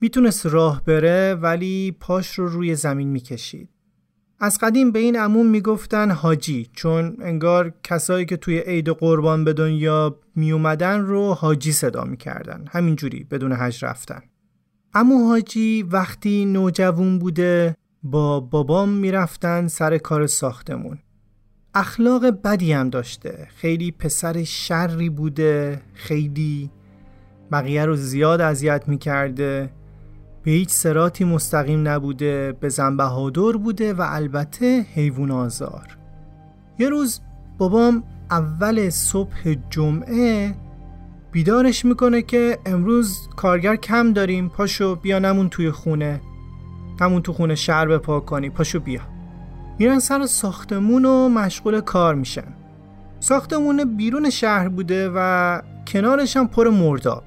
می‌تونست 0.00 0.46
راه 0.46 0.84
بره 0.84 1.34
ولی 1.34 1.96
پاش 2.00 2.38
رو 2.38 2.48
روی 2.48 2.74
زمین 2.74 3.08
می‌کشید. 3.08 3.68
از 4.40 4.58
قدیم 4.58 4.92
به 4.92 4.98
این 4.98 5.16
عموم 5.18 5.46
می‌گفتن 5.46 6.10
حاجی 6.10 6.68
چون 6.72 7.16
انگار 7.20 7.74
کسایی 7.82 8.26
که 8.26 8.36
توی 8.36 8.58
عید 8.58 8.88
قربان 8.88 9.44
به 9.44 9.52
دنیا 9.52 10.18
میومدن 10.36 11.00
رو 11.00 11.34
حاجی 11.34 11.72
صدا 11.72 12.04
می‌کردن. 12.04 12.64
همینجوری 12.70 13.24
بدون 13.24 13.52
حج 13.52 13.84
رفتن. 13.84 14.22
امو 14.94 15.28
حاجی 15.28 15.82
وقتی 15.82 16.44
نوجوون 16.44 17.18
بوده 17.18 17.76
با 18.02 18.40
بابام 18.40 18.88
می‌رفتن 18.88 19.66
سر 19.68 19.98
کار 19.98 20.26
ساختمون. 20.26 20.98
اخلاق 21.74 22.26
بدی 22.26 22.72
هم 22.72 22.90
داشته. 22.90 23.48
خیلی 23.56 23.90
پسر 23.90 24.42
شری 24.44 25.10
بوده 25.10 25.82
خیلی 25.94 26.70
بقیه 27.52 27.84
رو 27.84 27.96
زیاد 27.96 28.40
اذیت 28.40 28.88
می‌کرده. 28.88 29.70
به 30.42 30.50
هیچ 30.50 30.68
سراتی 30.68 31.24
مستقیم 31.24 31.88
نبوده 31.88 32.52
به 32.60 32.68
زنبهادر 32.68 33.52
بوده 33.52 33.94
و 33.94 34.06
البته 34.08 34.86
حیوان 34.94 35.30
آزار. 35.30 35.98
یه 36.78 36.88
روز 36.88 37.20
بابام 37.58 38.04
اول 38.30 38.90
صبح 38.90 39.54
جمعه 39.70 40.54
بیدارش 41.32 41.84
می‌کنه 41.84 42.22
که 42.22 42.58
امروز 42.66 43.28
کارگر 43.36 43.76
کم 43.76 44.12
داریم 44.12 44.48
پاشو 44.48 44.94
بیا 44.94 45.18
نمون 45.18 45.48
توی 45.48 45.70
خونه. 45.70 46.20
همون 47.00 47.22
تو 47.22 47.32
خونه 47.32 47.54
شهر 47.54 47.86
بپا 47.86 48.20
کنی 48.20 48.50
پاشو 48.50 48.80
بیا. 48.80 49.19
میرن 49.80 49.98
سر 49.98 50.26
ساختمون 50.26 51.04
و 51.04 51.28
مشغول 51.28 51.80
کار 51.80 52.14
میشن. 52.14 52.54
ساختمون 53.20 53.96
بیرون 53.96 54.30
شهر 54.30 54.68
بوده 54.68 55.10
و 55.14 55.60
کنارش 55.86 56.36
هم 56.36 56.48
پر 56.48 56.68
مرداب 56.68 57.22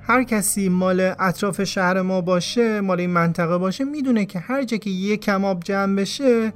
هر 0.00 0.22
کسی 0.22 0.68
مال 0.68 1.14
اطراف 1.18 1.64
شهر 1.64 2.02
ما 2.02 2.20
باشه 2.20 2.80
مال 2.80 3.00
این 3.00 3.10
منطقه 3.10 3.58
باشه 3.58 3.84
می‌دونه 3.84 4.24
که 4.24 4.38
هر 4.38 4.62
جا 4.62 4.76
که 4.76 4.90
یک 4.90 5.20
کماب 5.20 5.60
جمع 5.64 5.96
بشه 5.96 6.52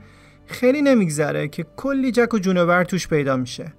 خیلی 0.47 0.83
نمیگذره 0.83 1.49
که 1.49 1.67
کلی 1.77 2.13
جک 2.13 2.35
و 2.35 2.39
جونور 2.39 2.85
توش 2.85 3.09
پیدا 3.09 3.37
میشه. 3.37 3.73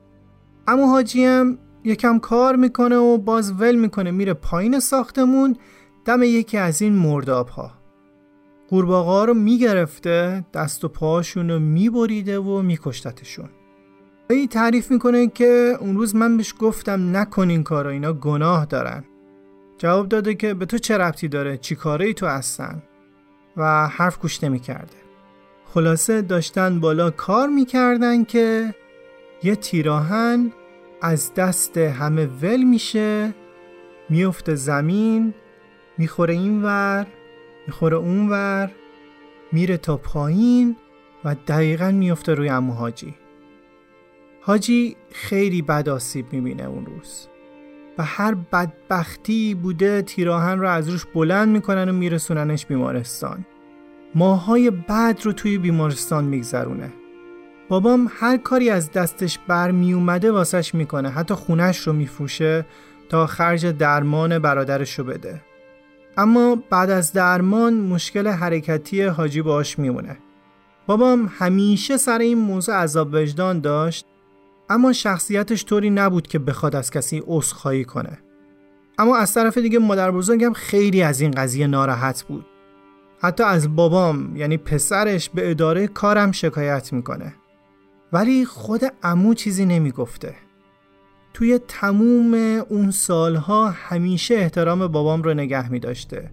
اما 0.67 0.87
حاجی 0.87 1.25
هم 1.25 1.57
یکم 1.83 2.19
کار 2.19 2.55
می‌کنه 2.55 2.95
و 2.95 3.17
باز 3.17 3.51
ول 3.51 3.75
می‌کنه 3.75 4.11
میره 4.11 4.33
پایین 4.33 4.79
ساختمون 4.79 5.55
دم 6.05 6.23
یکی 6.23 6.57
از 6.57 6.81
این 6.81 6.93
مرداب 6.93 7.47
ها 7.47 7.78
قورباغه 8.69 9.25
رو 9.25 9.33
می‌گرفته 9.33 10.45
دست 10.53 10.85
و 10.85 10.87
پاهاشون 10.87 11.49
رو 11.49 11.59
میبریده 11.59 12.39
و 12.39 12.61
میکشتتشون. 12.61 13.49
ای 14.29 14.47
تعریف 14.47 14.91
می‌کنه 14.91 15.27
که 15.27 15.77
اون 15.79 15.97
روز 15.97 16.15
من 16.15 16.37
بهش 16.37 16.53
گفتم 16.59 17.17
نکن 17.17 17.49
این 17.49 17.63
کارو 17.63 17.89
اینا 17.89 18.13
گناه 18.13 18.65
دارن. 18.65 19.03
جواب 19.77 20.07
داده 20.07 20.35
که 20.35 20.53
به 20.53 20.65
تو 20.65 20.77
چه 20.77 20.97
ربطی 20.97 21.27
داره؟ 21.27 21.57
چی 21.57 21.75
کاره 21.75 22.05
ای 22.05 22.13
تو 22.13 22.25
هستن؟ 22.25 22.83
و 23.57 23.87
حرف 23.87 24.19
گوش 24.19 24.43
نمی‌کرده. 24.43 24.97
خلاصه 25.65 26.21
داشتن 26.21 26.79
بالا 26.79 27.11
کار 27.11 27.47
می‌کردن 27.47 28.23
که 28.23 28.75
یه 29.43 29.55
تیراهن 29.55 30.51
از 31.01 31.33
دست 31.33 31.77
همه 31.77 32.25
ول 32.25 32.63
میشه 32.63 33.33
میفته 34.09 34.55
زمین 34.55 35.33
می‌خوره 35.97 36.33
این 36.33 36.63
ور. 36.63 37.07
می‌خوره 37.69 37.97
اون 37.97 38.29
ور 38.29 38.71
میره 39.51 39.77
تا 39.77 39.97
پایین 39.97 40.75
و 41.25 41.35
دقیقا 41.47 41.91
میفته 41.91 42.33
روی 42.33 42.49
امو 42.49 42.73
حاجی. 42.73 43.13
حاجی 44.41 44.95
خیلی 45.11 45.61
بد 45.61 45.89
آسیب 45.89 46.33
می‌بینه 46.33 46.63
اون 46.63 46.85
روز 46.85 47.27
و 47.97 48.03
هر 48.03 48.35
بدبختی 48.35 49.55
بوده 49.55 50.01
تیراهن 50.01 50.59
رو 50.59 50.69
از 50.69 50.89
روش 50.89 51.05
بلند 51.05 51.49
می‌کنن 51.49 51.89
و 51.89 51.93
میرسوننش 51.93 52.65
بیمارستان. 52.65 53.45
ماهای 54.15 54.71
بعد 54.71 55.25
رو 55.25 55.31
توی 55.31 55.57
بیمارستان 55.57 56.23
میگذرونه. 56.23 56.93
بابام 57.67 58.11
هر 58.19 58.37
کاری 58.37 58.69
از 58.69 58.91
دستش 58.91 59.39
بر 59.47 59.71
میومده 59.71 60.31
واسش 60.31 60.75
می‌کنه 60.75 61.09
حتی 61.09 61.33
خونش 61.33 61.79
رو 61.79 61.93
میفروشه 61.93 62.65
تا 63.09 63.27
خرج 63.27 63.65
درمان 63.65 64.39
برادرش 64.39 64.99
رو 64.99 65.05
بده. 65.05 65.41
اما 66.19 66.55
بعد 66.69 66.89
از 66.89 67.13
درمان 67.13 67.73
مشکل 67.73 68.27
حرکتی 68.27 69.01
حاجی 69.01 69.41
باش 69.41 69.79
میمونه. 69.79 70.17
بابام 70.87 71.31
همیشه 71.39 71.97
سر 71.97 72.19
این 72.19 72.37
موضوع 72.37 72.75
عذاب 72.75 73.09
وجدان 73.13 73.59
داشت 73.59 74.05
اما 74.69 74.93
شخصیتش 74.93 75.65
طوری 75.65 75.89
نبود 75.89 76.27
که 76.27 76.39
بخواد 76.39 76.75
از 76.75 76.91
کسی 76.91 77.23
عذرخواهی 77.27 77.85
کنه. 77.85 78.17
اما 78.97 79.17
از 79.17 79.33
طرف 79.33 79.57
دیگه 79.57 79.79
مادر 79.79 80.11
بزرگم 80.11 80.53
خیلی 80.53 81.01
از 81.01 81.21
این 81.21 81.31
قضیه 81.31 81.67
ناراحت 81.67 82.23
بود. 82.23 82.45
حتی 83.21 83.43
از 83.43 83.75
بابام 83.75 84.35
یعنی 84.35 84.57
پسرش 84.57 85.29
به 85.29 85.51
اداره 85.51 85.87
کارم 85.87 86.31
شکایت 86.31 86.93
می‌کنه. 86.93 87.35
ولی 88.13 88.45
خود 88.45 88.81
امو 89.03 89.33
چیزی 89.33 89.65
نمی‌گفته. 89.65 90.35
توی 91.33 91.59
تموم 91.67 92.33
اون 92.69 92.91
سالها 92.91 93.69
همیشه 93.69 94.35
احترام 94.35 94.87
بابام 94.87 95.23
رو 95.23 95.33
نگه 95.33 95.71
می 95.71 95.79
داشته. 95.79 96.31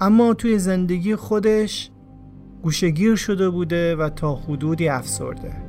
اما 0.00 0.34
توی 0.34 0.58
زندگی 0.58 1.16
خودش 1.16 1.90
گوشگیر 2.62 3.16
شده 3.16 3.50
بوده 3.50 3.96
و 3.96 4.08
تا 4.08 4.34
حدودی 4.34 4.88
افسرده. 4.88 5.65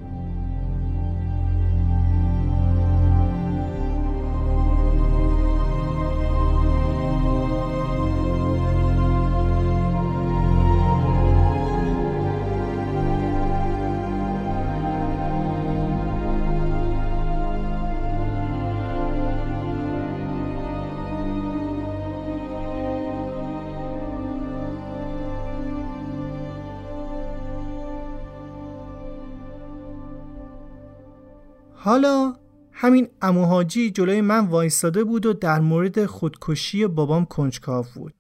حالا 31.88 32.34
همین 32.72 33.08
اموهاجی 33.22 33.92
جلوی 33.92 34.22
من 34.22 34.46
وایستاده 34.46 35.04
بود 35.04 35.26
و 35.26 35.34
در 35.34 35.60
مورد 35.60 36.06
خودکشی 36.06 36.88
بابام 36.88 37.26
کنجکاو 37.26 37.86
بود. 37.96 38.14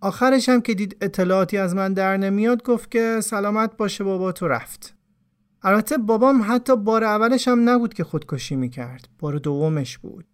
آخرش 0.00 0.48
هم 0.48 0.60
که 0.60 0.74
دید 0.74 0.96
اطلاعاتی 1.00 1.58
از 1.58 1.74
من 1.74 1.92
در 1.92 2.16
نمیاد 2.16 2.62
گفت 2.62 2.90
که 2.90 3.20
سلامت 3.22 3.76
باشه 3.76 4.04
بابا 4.04 4.32
تو 4.32 4.48
رفت. 4.48 4.96
البته 5.62 5.98
بابام 5.98 6.44
حتی 6.48 6.76
بار 6.76 7.04
اولش 7.04 7.48
هم 7.48 7.68
نبود 7.68 7.94
که 7.94 8.04
خودکشی 8.04 8.56
می‌کرد. 8.56 9.08
بار 9.18 9.38
دومش 9.38 9.98
بود. 9.98 10.24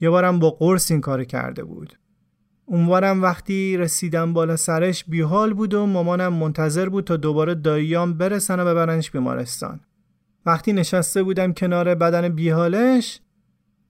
یه 0.00 0.10
بارم 0.10 0.38
با 0.38 0.50
قرص 0.50 0.90
این 0.90 1.00
کار 1.00 1.24
کرده 1.24 1.64
بود. 1.64 1.98
اونوارم 2.66 3.22
وقتی 3.22 3.76
رسیدم 3.76 4.32
بالا 4.32 4.56
سرش 4.56 5.04
بیحال 5.04 5.54
بود 5.54 5.74
و 5.74 5.86
مامانم 5.86 6.32
منتظر 6.32 6.88
بود 6.88 7.04
تا 7.04 7.16
دوباره 7.16 7.54
داییام 7.54 8.14
برسن 8.14 8.60
و 8.60 8.64
ببرنش 8.64 9.10
بیمارستان. 9.10 9.80
وقتی 10.46 10.72
نشسته 10.72 11.22
بودم 11.22 11.52
کنار 11.52 11.94
بدن 11.94 12.28
بیحالش 12.28 13.20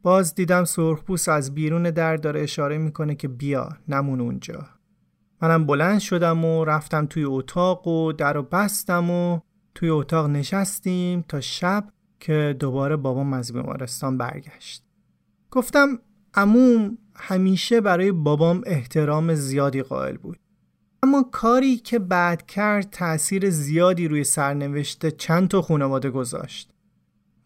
باز 0.02 0.34
دیدم 0.34 0.64
سرخپوست 0.64 1.28
از 1.28 1.54
بیرون 1.54 1.82
در 1.82 2.16
داره 2.16 2.40
اشاره 2.40 2.78
می‌کنه 2.78 3.14
که 3.14 3.28
بیا 3.28 3.68
نمون 3.88 4.20
اونجا. 4.20 4.68
منم 5.42 5.66
بلند 5.66 5.98
شدم 5.98 6.44
و 6.44 6.64
رفتم 6.64 7.06
توی 7.06 7.24
اتاق 7.24 7.86
و 7.86 8.12
در 8.12 8.36
و 8.36 8.42
بستم 8.42 9.10
و 9.10 9.40
توی 9.74 9.88
اتاق 9.88 10.26
نشستیم 10.26 11.24
تا 11.28 11.40
شب 11.40 11.84
که 12.20 12.56
دوباره 12.58 12.96
بابام 12.96 13.32
از 13.32 13.52
بیمارستان 13.52 14.18
برگشت. 14.18 14.84
گفتم 15.50 15.98
عموم 16.34 16.98
همیشه 17.16 17.80
برای 17.80 18.12
بابام 18.12 18.62
احترام 18.66 19.34
زیادی 19.34 19.82
قائل 19.82 20.16
بود. 20.16 20.38
اما 21.04 21.22
کاری 21.22 21.76
که 21.76 21.98
بعد 21.98 22.46
کرد 22.46 22.90
تأثیر 22.90 23.50
زیادی 23.50 24.08
روی 24.08 24.24
سرنوشت 24.24 25.08
چند 25.08 25.48
تا 25.48 25.62
خانواده 25.62 26.10
گذاشت 26.10 26.70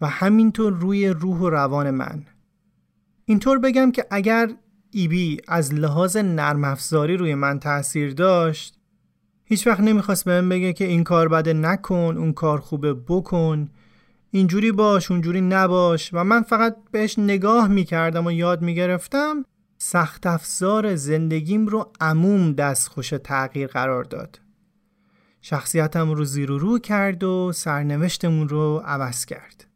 و 0.01 0.07
همینطور 0.07 0.73
روی 0.73 1.09
روح 1.09 1.39
و 1.39 1.51
روان 1.51 1.91
من. 1.91 2.23
اینطور 3.25 3.59
بگم 3.59 3.93
که 3.93 4.07
اگر 4.11 4.51
ایبی 4.91 5.41
از 5.49 5.75
لحاظ 5.75 6.17
نرم 6.17 6.65
افزاری 6.65 7.17
روی 7.17 7.35
من 7.35 7.61
تأثیر 7.61 8.13
داشت 8.13 8.79
هیچ 9.45 9.67
وقت 9.67 9.81
نمی‌خواست 9.81 10.25
به 10.25 10.41
من 10.41 10.49
بگه 10.49 10.73
که 10.73 10.85
این 10.85 11.05
کار 11.05 11.29
بده 11.29 11.53
نکن 11.53 12.15
اون 12.19 12.33
کار 12.33 12.61
خوبه 12.61 12.95
بکن 12.95 13.69
اینجوری 14.31 14.73
باش 14.73 15.11
اونجوری 15.11 15.41
نباش 15.41 16.11
و 16.13 16.25
من 16.25 16.43
فقط 16.43 16.77
بهش 16.91 17.19
نگاه 17.19 17.69
می‌کردم 17.69 18.27
و 18.27 18.31
یاد 18.31 18.63
می‌گرفتم 18.63 19.45
سخت 19.79 20.27
افزار 20.27 20.97
زندگیم 20.97 21.67
رو 21.67 21.93
عموم 22.01 22.53
دستخوش 22.53 23.09
تغییر 23.25 23.67
قرار 23.67 24.05
داد. 24.05 24.41
شخصیتم 25.41 26.11
رو 26.11 26.25
زیر 26.25 26.51
و 26.51 26.59
رو 26.59 26.79
کرد 26.79 27.25
و 27.25 27.53
سرنوشتمون 27.55 28.49
رو 28.49 28.83
عوض 28.85 29.25
کرد. 29.25 29.67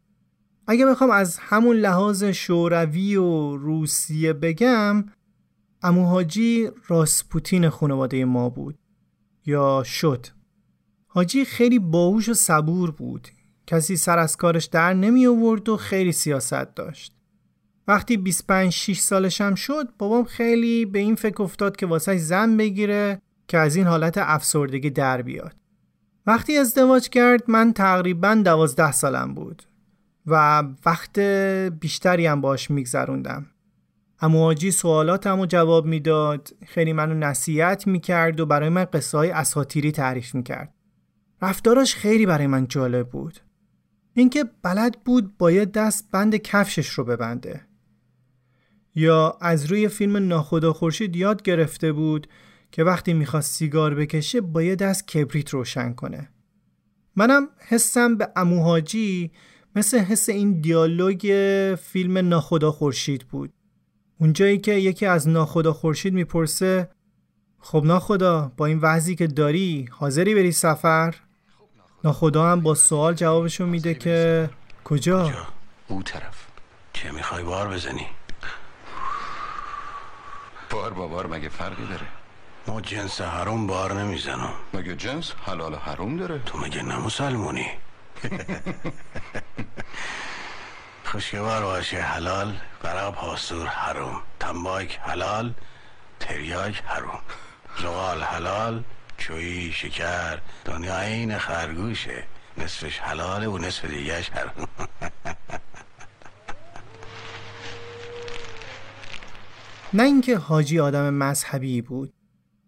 اگه 0.67 0.85
بخوام 0.85 1.09
از 1.09 1.37
همون 1.37 1.75
لحاظ 1.75 2.23
شوروی 2.23 3.15
و 3.15 3.57
روسیه 3.57 4.33
بگم 4.33 5.05
امو 5.83 6.23
راسپوتین 6.87 7.69
خانواده 7.69 8.25
ما 8.25 8.49
بود 8.49 8.77
یا 9.45 9.83
شد 9.85 10.27
حاجی 11.07 11.45
خیلی 11.45 11.79
باهوش 11.79 12.29
و 12.29 12.33
صبور 12.33 12.91
بود 12.91 13.27
کسی 13.67 13.95
سر 13.95 14.19
از 14.19 14.37
کارش 14.37 14.65
در 14.65 14.93
نمی 14.93 15.27
آورد 15.27 15.69
و 15.69 15.77
خیلی 15.77 16.11
سیاست 16.11 16.75
داشت 16.75 17.15
وقتی 17.87 18.17
25 18.17 18.71
6 18.71 18.99
سالشم 18.99 19.55
شد 19.55 19.87
بابام 19.97 20.23
خیلی 20.23 20.85
به 20.85 20.99
این 20.99 21.15
فکر 21.15 21.43
افتاد 21.43 21.75
که 21.75 21.85
واسه 21.85 22.17
زن 22.17 22.57
بگیره 22.57 23.21
که 23.47 23.57
از 23.57 23.75
این 23.75 23.87
حالت 23.87 24.17
افسردگی 24.17 24.89
در 24.89 25.21
بیاد. 25.21 25.55
وقتی 26.25 26.57
ازدواج 26.57 27.09
کرد 27.09 27.43
من 27.47 27.73
تقریبا 27.73 28.35
دوازده 28.45 28.91
سالم 28.91 29.33
بود 29.33 29.63
و 30.25 30.63
وقت 30.85 31.19
بیشتری 31.79 32.25
هم 32.25 32.41
باش 32.41 32.71
میگذروندم. 32.71 33.45
امواجی 34.21 34.71
سوالاتم 34.71 35.39
رو 35.39 35.45
جواب 35.45 35.85
می‌داد 35.85 36.49
خیلی 36.65 36.93
منو 36.93 37.13
نصیحت 37.13 37.87
می‌کرد 37.87 38.39
و 38.39 38.45
برای 38.45 38.69
من 38.69 38.85
قصه 38.85 39.17
های 39.17 39.31
اساتیری 39.31 39.91
تعریف 39.91 40.35
می‌کرد. 40.35 40.73
رفتاراش 41.41 41.95
خیلی 41.95 42.25
برای 42.25 42.47
من 42.47 42.67
جالب 42.67 43.09
بود. 43.09 43.39
اینکه 44.13 44.45
بلد 44.63 45.03
بود 45.05 45.37
باید 45.37 45.71
دست 45.71 46.11
بند 46.11 46.35
کفشش 46.35 46.89
رو 46.89 47.03
ببنده. 47.03 47.70
یا 48.95 49.37
از 49.41 49.65
روی 49.65 49.87
فیلم 49.87 50.17
ناخدا 50.17 50.73
خورشید 50.73 51.15
یاد 51.15 51.41
گرفته 51.41 51.91
بود 51.91 52.27
که 52.71 52.83
وقتی 52.83 53.13
می‌خواست 53.13 53.53
سیگار 53.53 53.95
بکشه 53.95 54.41
باید 54.41 54.79
دست 54.79 55.07
کبریت 55.07 55.49
روشن 55.49 55.93
کنه. 55.93 56.29
منم 57.15 57.47
حسم 57.67 58.17
به 58.17 58.29
اموهاجی 58.35 59.31
مثل 59.75 59.99
حس 59.99 60.29
این 60.29 60.61
دیالوگ 60.61 61.35
فیلم 61.81 62.17
ناخدا 62.17 62.71
خورشید 62.71 63.27
بود. 63.27 63.53
اونجایی 64.19 64.57
که 64.57 64.73
یکی 64.73 65.05
از 65.05 65.27
ناخدا 65.27 65.73
خورشید 65.73 66.13
می‌پرسه 66.13 66.89
خب 67.59 67.83
ناخدا 67.85 68.51
با 68.57 68.65
این 68.65 68.79
وضعی 68.81 69.15
که 69.15 69.27
داری 69.27 69.89
حاضری 69.91 70.35
بری 70.35 70.51
سفر؟ 70.51 71.15
ناخدا 72.03 72.51
هم 72.51 72.61
با 72.61 72.75
سوال 72.75 73.13
جوابشو 73.13 73.65
میده 73.65 73.93
که 73.93 74.49
کجا؟ 74.83 75.31
او 75.87 76.03
طرف. 76.03 76.47
که 76.93 77.11
می‌خوای 77.11 77.43
بار 77.43 77.69
بزنی؟ 77.73 78.05
بار 80.71 80.93
با 80.93 81.07
بار 81.07 81.27
مگه 81.27 81.49
فرقی 81.49 81.85
داره؟ 81.87 82.07
ما 82.67 82.81
جنس 82.81 83.21
حروم 83.21 83.67
بار 83.67 83.93
نمی‌زنم. 83.93 84.53
مگه 84.73 84.95
جنس 84.95 85.33
حلال 85.45 85.75
حروم 85.75 86.17
داره؟ 86.17 86.39
تو 86.45 86.57
مگه 86.57 86.81
نموسلمونی 86.81 87.67
خوشگوار 91.05 91.63
باشه 91.63 92.01
حلال 92.01 92.57
برا 92.83 93.11
پاسور 93.11 93.67
حروم 93.67 94.21
تنباک 94.39 94.99
حلال 95.03 95.53
تریاک 96.19 96.83
حروم 96.85 97.19
زغال 97.81 98.23
حلال 98.23 98.83
چویی 99.17 99.71
شکر. 99.71 100.37
دنیا 100.65 100.99
این 100.99 101.37
خرگوشه. 101.37 102.23
نصفش 102.57 102.99
حلاله 102.99 103.47
و 103.47 103.57
نصف 103.57 103.85
دیگهش 103.85 104.29
حروم 104.29 104.67
نه 109.93 110.03
اینکه 110.03 110.37
حاجی 110.37 110.79
آدم 110.79 111.13
مذهبی 111.13 111.81
بود 111.81 112.13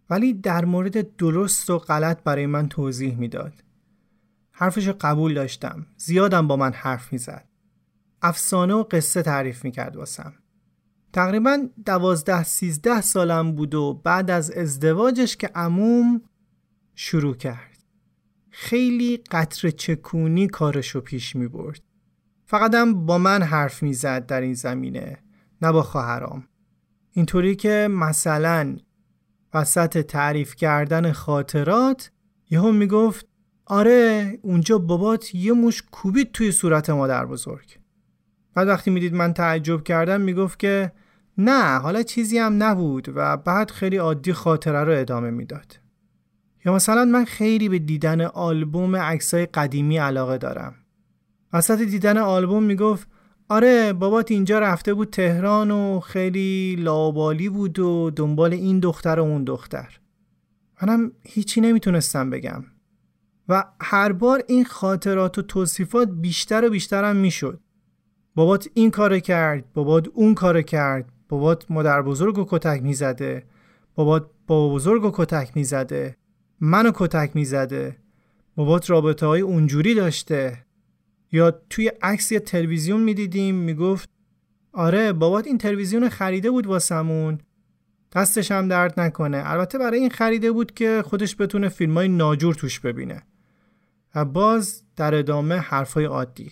ولی 0.09 0.33
در 0.33 0.65
مورد 0.65 1.15
درست 1.15 1.69
و 1.69 1.77
غلط 1.77 2.23
برای 2.23 2.45
من 2.45 2.69
توضیح 2.69 3.17
می‌داد. 3.17 3.53
حرفش 4.51 4.89
قبول 4.89 5.33
داشتم. 5.33 5.85
زیادم 5.97 6.47
با 6.47 6.55
من 6.55 6.73
حرف 6.73 7.13
می‌زد. 7.13 7.47
افسانه 8.21 8.73
و 8.73 8.83
قصه 8.83 9.21
تعریف 9.21 9.63
می‌کرد 9.63 9.95
واسم. 9.95 10.33
تقریبا 11.13 11.67
دوازده 11.85 12.43
سیزده 12.43 13.01
سالم 13.01 13.51
بود 13.51 13.75
و 13.75 14.01
بعد 14.03 14.31
از 14.31 14.51
ازدواجش 14.51 15.37
که 15.37 15.47
عموم 15.47 16.21
شروع 16.95 17.35
کرد. 17.35 17.77
خیلی 18.49 19.17
قطر 19.31 19.69
چکونی 19.69 20.47
کارشو 20.47 21.01
پیش 21.01 21.35
می 21.35 21.47
برد 21.47 21.81
فقط 22.45 22.73
هم 22.75 23.05
با 23.05 23.17
من 23.17 23.43
حرف 23.43 23.83
می‌زد 23.83 24.25
در 24.25 24.41
این 24.41 24.53
زمینه 24.53 25.17
نه 25.61 25.71
با 25.71 25.83
خواهرام. 25.83 26.47
اینطوری 27.13 27.55
که 27.55 27.87
مثلا 27.91 28.77
وسط 29.53 29.97
تعریف 29.97 30.55
کردن 30.55 31.11
خاطرات 31.11 32.11
یهو 32.49 32.71
می‌گفت 32.71 33.27
آره 33.65 34.39
اونجا 34.41 34.77
بابات 34.77 35.35
یه 35.35 35.53
موش 35.53 35.83
کوبید 35.91 36.31
توی 36.31 36.51
صورت 36.51 36.89
مادر 36.89 37.25
بزرگ. 37.25 37.79
بعد 38.53 38.67
وقتی 38.67 38.91
می‌دید 38.91 39.13
من 39.13 39.33
تعجب 39.33 39.83
کردم 39.83 40.21
می‌گفت 40.21 40.59
که 40.59 40.91
نه 41.37 41.77
حالا 41.77 42.03
چیزی 42.03 42.37
هم 42.37 42.63
نبود 42.63 43.07
و 43.15 43.37
بعد 43.37 43.71
خیلی 43.71 43.97
عادی 43.97 44.33
خاطره 44.33 44.83
رو 44.83 44.99
ادامه 44.99 45.29
می‌داد. 45.29 45.79
یا 46.65 46.73
مثلا 46.73 47.05
من 47.05 47.25
خیلی 47.25 47.69
به 47.69 47.79
دیدن 47.79 48.21
آلبوم 48.21 48.95
عکسای 48.95 49.45
قدیمی 49.45 49.97
علاقه 49.97 50.37
دارم. 50.37 50.75
وسط 51.53 51.81
دیدن 51.81 52.17
آلبوم 52.17 52.63
می‌گفت 52.63 53.07
آره 53.53 53.93
بابات 53.93 54.31
اینجا 54.31 54.59
رفته 54.59 54.93
بود 54.93 55.09
تهران 55.09 55.71
و 55.71 55.99
خیلی 55.99 56.75
لابالی 56.75 57.49
بود 57.49 57.79
و 57.79 58.09
دنبال 58.09 58.53
این 58.53 58.79
دختر 58.79 59.19
و 59.19 59.23
اون 59.23 59.43
دختر. 59.43 59.99
منم 60.81 61.11
هیچی 61.23 61.61
نمی‌تونستم 61.61 62.29
بگم. 62.29 62.63
و 63.49 63.63
هر 63.81 64.11
بار 64.11 64.43
این 64.47 64.65
خاطرات 64.65 65.37
و 65.37 65.41
توصیفات 65.41 66.09
بیشتر 66.11 66.65
و 66.65 66.69
بیشترم 66.69 67.15
می‌شد. 67.15 67.59
بابات 68.35 68.67
این 68.73 68.91
کار 68.91 69.19
کرد 69.19 69.73
بابات 69.73 70.07
اون 70.13 70.33
کار 70.33 70.61
کرد 70.61 71.11
بابات 71.29 71.71
مادر 71.71 72.01
بزرگ 72.01 72.37
و 72.37 72.45
کتک 72.49 72.83
می‌زده 72.83 73.43
بابات 73.95 74.29
بابا 74.47 74.75
بزرگ 74.75 75.05
و 75.05 75.11
کتک 75.13 75.51
می‌زده 75.55 76.17
منو 76.59 76.91
کتک 76.95 77.31
می‌زده 77.35 77.97
بابات 78.55 78.89
رابطه 78.89 79.25
های 79.25 79.41
اونجوری 79.41 79.95
داشته. 79.95 80.65
یا 81.33 81.51
توی 81.69 81.87
عکس 82.01 82.31
یه 82.31 82.39
تلویزیون 82.39 83.01
می‌دیدیم 83.01 83.55
می‌گفت 83.55 84.09
آره 84.73 85.13
بابات 85.13 85.47
این 85.47 85.57
تلویزیون 85.57 86.09
خریده 86.09 86.51
بود 86.51 86.67
واسمون. 86.67 87.39
دستش 88.11 88.51
هم 88.51 88.67
درد 88.67 88.99
نکنه. 88.99 89.43
البته 89.45 89.77
برای 89.77 89.99
این 89.99 90.09
خریده 90.09 90.51
بود 90.51 90.73
که 90.73 91.03
خودش 91.05 91.35
بتونه 91.39 91.69
فیلم 91.69 91.93
های 91.93 92.07
ناجور 92.07 92.55
توش 92.55 92.79
ببینه. 92.79 93.23
و 94.15 94.25
باز 94.25 94.83
در 94.95 95.15
ادامه 95.15 95.55
حرفای 95.55 96.05
عادی. 96.05 96.51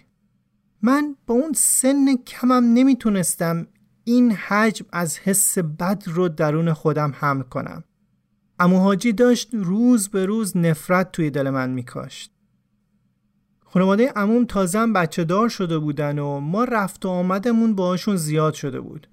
من 0.82 1.16
با 1.28 1.34
اون 1.34 1.54
سن 1.56 2.16
کمم 2.28 2.74
نمی‌تونستم 2.74 3.68
این 4.04 4.32
حجم 4.32 4.86
از 4.94 5.18
حس 5.18 5.58
بد 5.58 6.04
رو 6.06 6.30
درون 6.30 6.74
خودم 6.74 7.14
حمل 7.20 7.44
کنم. 7.44 7.84
امو 8.60 8.80
حاجی 8.80 9.14
داشت 9.14 9.50
روز 9.54 10.10
به 10.10 10.26
روز 10.26 10.58
نفرت 10.58 11.12
توی 11.12 11.30
دل 11.30 11.50
من 11.50 11.70
میکاشت. 11.70 12.32
خانواده 13.74 14.12
عموم 14.16 14.46
تازه 14.46 14.88
بچه 14.88 15.24
دار 15.24 15.50
شده 15.50 15.78
بودن 15.78 16.20
و 16.20 16.40
ما 16.40 16.64
رفت 16.64 17.06
و 17.06 17.10
آمدمون 17.10 17.76
باهاشون 17.76 18.16
زیاد 18.16 18.54
شده 18.54 18.80
بود 18.80 19.08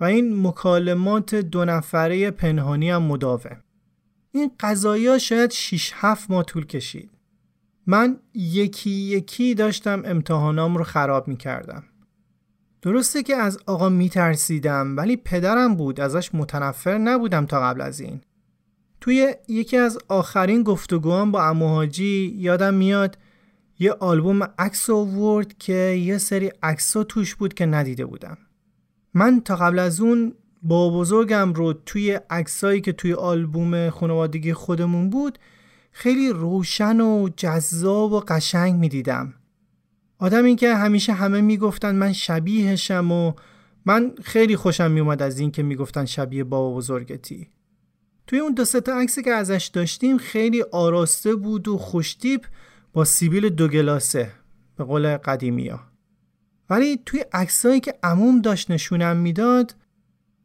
و 0.00 0.04
این 0.04 0.46
مکالمات 0.46 1.34
دو 1.34 1.64
نفره 1.64 2.30
پنهانی 2.30 2.90
هم 2.90 3.02
مداوم 3.02 3.56
این 4.32 4.50
قضایی 4.60 5.20
شاید 5.20 5.50
6 5.50 5.92
7 5.94 6.30
ماه 6.30 6.44
طول 6.44 6.66
کشید 6.66 7.10
من 7.86 8.16
یکی 8.34 8.90
یکی 8.90 9.54
داشتم 9.54 10.02
امتحانام 10.04 10.76
رو 10.76 10.84
خراب 10.84 11.28
می 11.28 11.36
کردم. 11.36 11.84
درسته 12.82 13.22
که 13.22 13.36
از 13.36 13.58
آقا 13.66 13.88
می 13.88 14.08
ترسیدم 14.08 14.96
ولی 14.96 15.16
پدرم 15.16 15.74
بود 15.74 16.00
ازش 16.00 16.34
متنفر 16.34 16.98
نبودم 16.98 17.46
تا 17.46 17.60
قبل 17.60 17.80
از 17.80 18.00
این. 18.00 18.20
توی 19.00 19.34
یکی 19.48 19.76
از 19.76 19.98
آخرین 20.08 20.62
گفتگوام 20.62 21.32
با 21.32 21.44
اموهاجی 21.44 22.34
یادم 22.38 22.74
میاد 22.74 23.18
یه 23.78 23.92
آلبوم 23.92 24.42
عکس 24.58 24.90
آورد 24.90 25.58
که 25.58 25.72
یه 25.72 26.18
سری 26.18 26.52
عکس 26.62 26.92
توش 27.08 27.34
بود 27.34 27.54
که 27.54 27.66
ندیده 27.66 28.06
بودم. 28.06 28.38
من 29.14 29.40
تا 29.40 29.56
قبل 29.56 29.78
از 29.78 30.00
اون 30.00 30.34
با 30.62 30.90
بزرگم 30.90 31.52
رو 31.52 31.72
توی 31.72 32.20
عکسایی 32.30 32.80
که 32.80 32.92
توی 32.92 33.12
آلبوم 33.12 33.90
خانوادگی 33.90 34.52
خودمون 34.52 35.10
بود 35.10 35.38
خیلی 35.92 36.28
روشن 36.28 37.00
و 37.00 37.28
جذاب 37.36 38.12
و 38.12 38.20
قشنگ 38.20 38.74
می 38.74 38.88
دیدم. 38.88 39.34
آدمی 40.18 40.56
که 40.56 40.74
همیشه 40.74 41.12
همه 41.12 41.40
می‌گفتن 41.40 41.94
من 41.94 42.12
شبیهشم 42.12 43.12
و 43.12 43.32
من 43.84 44.12
خیلی 44.22 44.56
خوشم 44.56 44.90
میومد 44.90 45.22
از 45.22 45.38
این 45.38 45.50
که 45.50 45.62
می‌گفتن 45.62 46.04
شبیه 46.04 46.44
بابا 46.44 46.76
بزرگتی. 46.76 47.48
توی 48.26 48.38
اون 48.38 48.54
دو 48.54 48.64
تا 48.64 49.00
عکسی 49.00 49.22
که 49.22 49.30
ازش 49.30 49.70
داشتیم 49.72 50.18
خیلی 50.18 50.62
آراسته 50.62 51.34
بود 51.34 51.68
و 51.68 51.78
خوشتیپ 51.78 52.44
با 52.96 53.04
سیبیل 53.04 53.48
دو 53.48 53.68
گلاسه 53.68 54.32
به 54.76 54.84
قول 54.84 55.16
قدیمی 55.16 55.68
ها. 55.68 55.80
ولی 56.70 57.00
توی 57.06 57.24
عکسایی 57.32 57.80
که 57.80 57.94
عموم 58.02 58.40
داشت 58.40 58.70
نشونم 58.70 59.16
می‌داد 59.16 59.74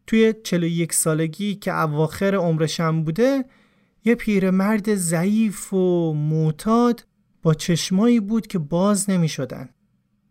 توی 0.07 0.33
41 0.43 0.93
سالگی 0.93 1.55
که 1.55 1.79
اواخر 1.79 2.35
عمرشم 2.35 3.03
بوده 3.03 3.45
یه 4.05 4.15
پیرمرد 4.15 4.95
ضعیف 4.95 5.73
و 5.73 6.13
معتاد 6.13 7.05
با 7.41 7.53
چشمایی 7.53 8.19
بود 8.19 8.47
که 8.47 8.59
باز 8.59 9.09
نمی 9.09 9.29
شدن. 9.29 9.69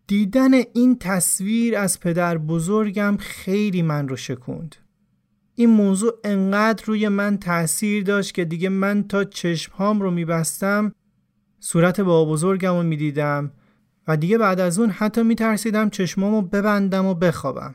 دیدن 0.07 0.51
این 0.73 0.99
تصویر 0.99 1.77
از 1.77 2.01
پدر 2.01 2.39
بزرگم 2.39 3.17
خیلی 3.21 3.83
من 3.83 4.09
رو 4.09 4.17
شکوند. 4.17 4.77
این 5.55 5.71
موضوع 5.71 6.13
انقدر 6.25 6.85
روی 6.85 7.09
من 7.09 7.39
تاثیر 7.39 8.05
داشت 8.05 8.35
که 8.35 8.45
دیگه 8.45 8.69
من 8.69 9.03
تا 9.03 9.25
چشمهام 9.25 10.01
رو 10.01 10.11
میبستم 10.11 10.93
صورت 11.61 12.01
با 12.01 12.25
بزرگم 12.25 12.75
رو 12.75 12.83
می‌دیدم 12.83 13.53
و 14.09 14.17
دیگه 14.17 14.39
بعد 14.39 14.61
از 14.61 14.79
اون 14.79 14.91
حتی 14.91 15.23
میترسیدم 15.23 15.91
چشمامو 15.91 16.43
ببندم 16.43 17.07
و 17.07 17.15
بخوابم. 17.15 17.75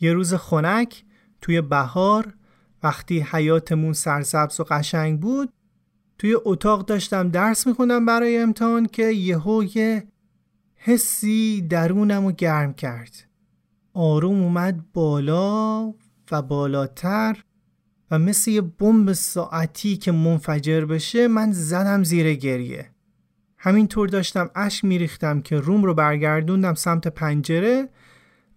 یه 0.00 0.12
روز 0.12 0.34
خنک 0.34 1.04
توی 1.40 1.60
بهار 1.60 2.34
وقتی 2.82 3.20
حیاتمون 3.20 3.92
سرسبز 3.92 4.60
و 4.60 4.64
قشنگ 4.64 5.20
بود 5.20 5.52
توی 6.18 6.36
اتاق 6.44 6.84
داشتم 6.84 7.28
درس 7.28 7.66
میخوندم 7.66 8.06
برای 8.06 8.38
امتحان 8.38 8.86
که 8.86 9.04
یهو 9.04 9.64
یه 9.74 10.08
حسی 10.74 11.66
درونم 11.70 12.26
رو 12.26 12.32
گرم 12.32 12.74
کرد 12.74 13.28
آروم 13.94 14.42
اومد 14.42 14.92
بالا 14.92 15.94
و 16.30 16.42
بالاتر 16.42 17.44
و 18.10 18.18
مثل 18.18 18.50
یه 18.50 18.60
بمب 18.60 19.12
ساعتی 19.12 19.96
که 19.96 20.12
منفجر 20.12 20.84
بشه 20.84 21.28
من 21.28 21.52
زدم 21.52 22.04
زیر 22.04 22.34
گریه. 22.34 22.90
همینطور 23.58 24.08
داشتم 24.08 24.50
اشک 24.54 24.84
میریختم 24.84 25.40
که 25.40 25.56
روم 25.56 25.84
رو 25.84 25.94
برگردوندم 25.94 26.74
سمت 26.74 27.08
پنجره 27.08 27.88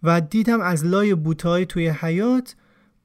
و 0.03 0.21
دیدم 0.21 0.61
از 0.61 0.85
لای 0.85 1.15
بوتهای 1.15 1.65
توی 1.65 1.89
حیات 1.89 2.55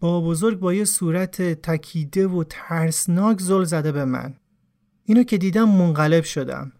با 0.01 0.21
بزرگ 0.21 0.59
با 0.59 0.75
یه 0.75 0.85
صورت 0.85 1.43
تکیده 1.43 2.27
و 2.27 2.45
ترسناک 2.51 3.41
زل 3.41 3.65
زده 3.65 3.93
به 3.93 4.05
من. 4.05 4.35
اینو 5.05 5.23
که 5.23 5.39
دیدم 5.39 5.69
منقلب 5.69 6.25
شدم. 6.25 6.73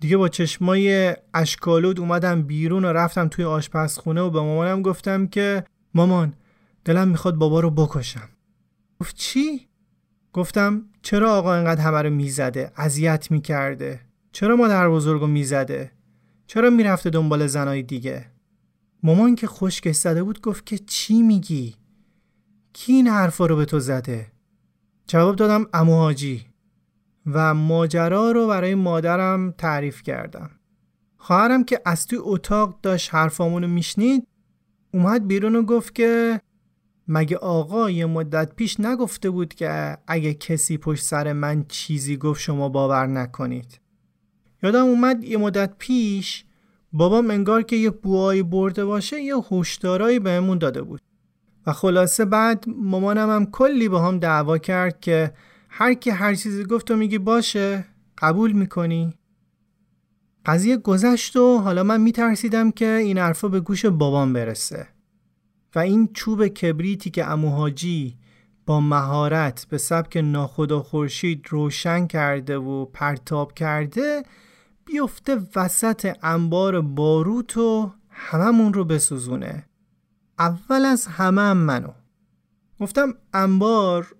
دیگه 0.00 0.16
با 0.16 0.28
چشمای 0.28 1.16
اشکالود 1.34 2.00
اومدم 2.00 2.42
بیرون 2.42 2.84
و 2.84 2.88
رفتم 2.88 3.28
توی 3.28 3.44
آشپزخونه 3.44 4.20
و 4.20 4.30
به 4.30 4.40
مامانم 4.40 4.82
گفتم 4.82 5.26
که 5.26 5.64
مامان 5.94 6.34
دلم 6.84 7.08
می‌خواد 7.08 7.34
بابا 7.34 7.60
رو 7.60 7.70
بکشم. 7.70 8.28
گفت 9.00 9.16
چی؟ 9.16 9.68
گفتم 10.32 10.84
چرا 11.02 11.34
آقا 11.34 11.54
انقدر 11.54 11.80
همه 11.80 12.02
رو 12.02 12.10
می‌زده؟ 12.10 12.72
اذیت 12.76 13.30
می‌کرده. 13.30 14.00
چرا 14.32 14.56
مادر 14.56 14.88
بزرگو 14.88 15.26
می‌زده؟ 15.26 15.92
چرا 16.46 16.70
می‌رفته 16.70 17.10
دنبال 17.10 17.46
زنای 17.46 17.82
دیگه؟ 17.82 18.26
مامان 19.02 19.34
که 19.34 19.46
خشکش 19.46 19.96
زده 19.96 20.22
بود 20.22 20.40
گفت 20.40 20.66
که 20.66 20.78
چی 20.78 21.22
میگی؟ 21.22 21.74
کی 22.72 22.92
این 22.92 23.08
حرفا 23.08 23.46
رو 23.46 23.56
به 23.56 23.64
تو 23.64 23.80
زده؟ 23.80 24.26
جواب 25.06 25.36
دادم 25.36 25.66
امو 25.72 26.12
و 27.26 27.54
ماجرا 27.54 28.30
رو 28.30 28.46
برای 28.46 28.74
مادرم 28.74 29.50
تعریف 29.50 30.02
کردم. 30.02 30.50
خواهرم 31.16 31.64
که 31.64 31.80
از 31.84 32.06
توی 32.06 32.18
اتاق 32.22 32.80
داشت 32.82 33.14
حرفامونو 33.14 33.68
میشنید 33.68 34.26
اومد 34.94 35.26
بیرون 35.26 35.56
و 35.56 35.62
گفت 35.62 35.94
که 35.94 36.40
مگه 37.08 37.36
آقا 37.36 37.90
یه 37.90 38.06
مدت 38.06 38.54
پیش 38.54 38.80
نگفته 38.80 39.30
بود 39.30 39.54
که 39.54 39.98
اگه 40.06 40.34
کسی 40.34 40.78
پشت 40.78 41.04
سر 41.04 41.32
من 41.32 41.64
چیزی 41.68 42.16
گفت 42.16 42.40
شما 42.40 42.68
باور 42.68 43.06
نکنید؟ 43.06 43.80
یادم 44.62 44.84
اومد 44.84 45.24
یه 45.24 45.38
مدت 45.38 45.74
پیش 45.78 46.44
بابام 46.92 47.30
انگار 47.30 47.62
که 47.62 47.76
یه 47.76 47.90
بوایی 47.90 48.42
برده 48.42 48.84
باشه 48.84 49.20
یه 49.20 49.36
هوشدارایی 49.36 50.18
بهمون 50.18 50.58
داده 50.58 50.82
بود. 50.82 51.00
و 51.66 51.72
خلاصه 51.72 52.24
بعد 52.24 52.64
مامانم 52.68 53.30
هم 53.30 53.46
کلی 53.46 53.88
با 53.88 54.00
هم 54.00 54.18
دعوا 54.18 54.58
کرد 54.58 55.00
که 55.00 55.32
هر 55.68 55.94
کی 55.94 56.10
هر 56.10 56.34
چیزی 56.34 56.64
گفت 56.64 56.86
تو 56.86 56.96
میگی 56.96 57.18
باشه 57.18 57.84
قبول 58.18 58.52
می‌کنی؟ 58.52 59.14
قضیه 60.46 60.76
گذشت 60.76 61.36
و 61.36 61.58
حالا 61.58 61.82
من 61.82 62.00
میترسیدم 62.00 62.70
که 62.70 62.88
این 62.88 63.18
حرفا 63.18 63.48
به 63.48 63.60
گوش 63.60 63.86
بابام 63.86 64.32
برسه. 64.32 64.97
و 65.74 65.78
این 65.78 66.08
چوب 66.12 66.46
کبریتی 66.46 67.10
که 67.10 67.30
اموهاجی 67.30 68.16
با 68.66 68.80
مهارت 68.80 69.66
به 69.70 69.78
سبک 69.78 70.16
ناخدا 70.16 70.82
خورشید 70.82 71.46
روشن 71.48 72.06
کرده 72.06 72.58
و 72.58 72.84
پرتاب 72.84 73.52
کرده 73.52 74.22
بیفته 74.84 75.40
وسط 75.56 76.16
انبار 76.22 76.80
باروت 76.80 77.56
و 77.56 77.92
هممون 78.08 78.72
رو 78.72 78.84
بسوزونه. 78.84 79.64
اول 80.38 80.84
از 80.84 81.06
همه 81.06 81.40
هم 81.40 81.56
منو. 81.56 81.92
گفتم 82.80 83.14
انبار 83.32 84.14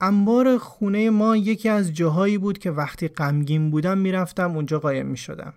انبار 0.00 0.58
خونه 0.58 1.10
ما 1.10 1.36
یکی 1.36 1.68
از 1.68 1.92
جاهایی 1.92 2.38
بود 2.38 2.58
که 2.58 2.70
وقتی 2.70 3.08
غمگین 3.08 3.70
بودم 3.70 3.98
می‌رفتم 3.98 4.56
اونجا 4.56 4.78
قایم 4.78 5.06
می‌شدم. 5.06 5.54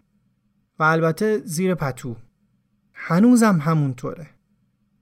و 0.80 0.84
البته 0.84 1.38
زیر 1.46 1.76
پتو. 1.76 2.16
هنوزم 2.94 3.60
همونطوره. 3.60 4.28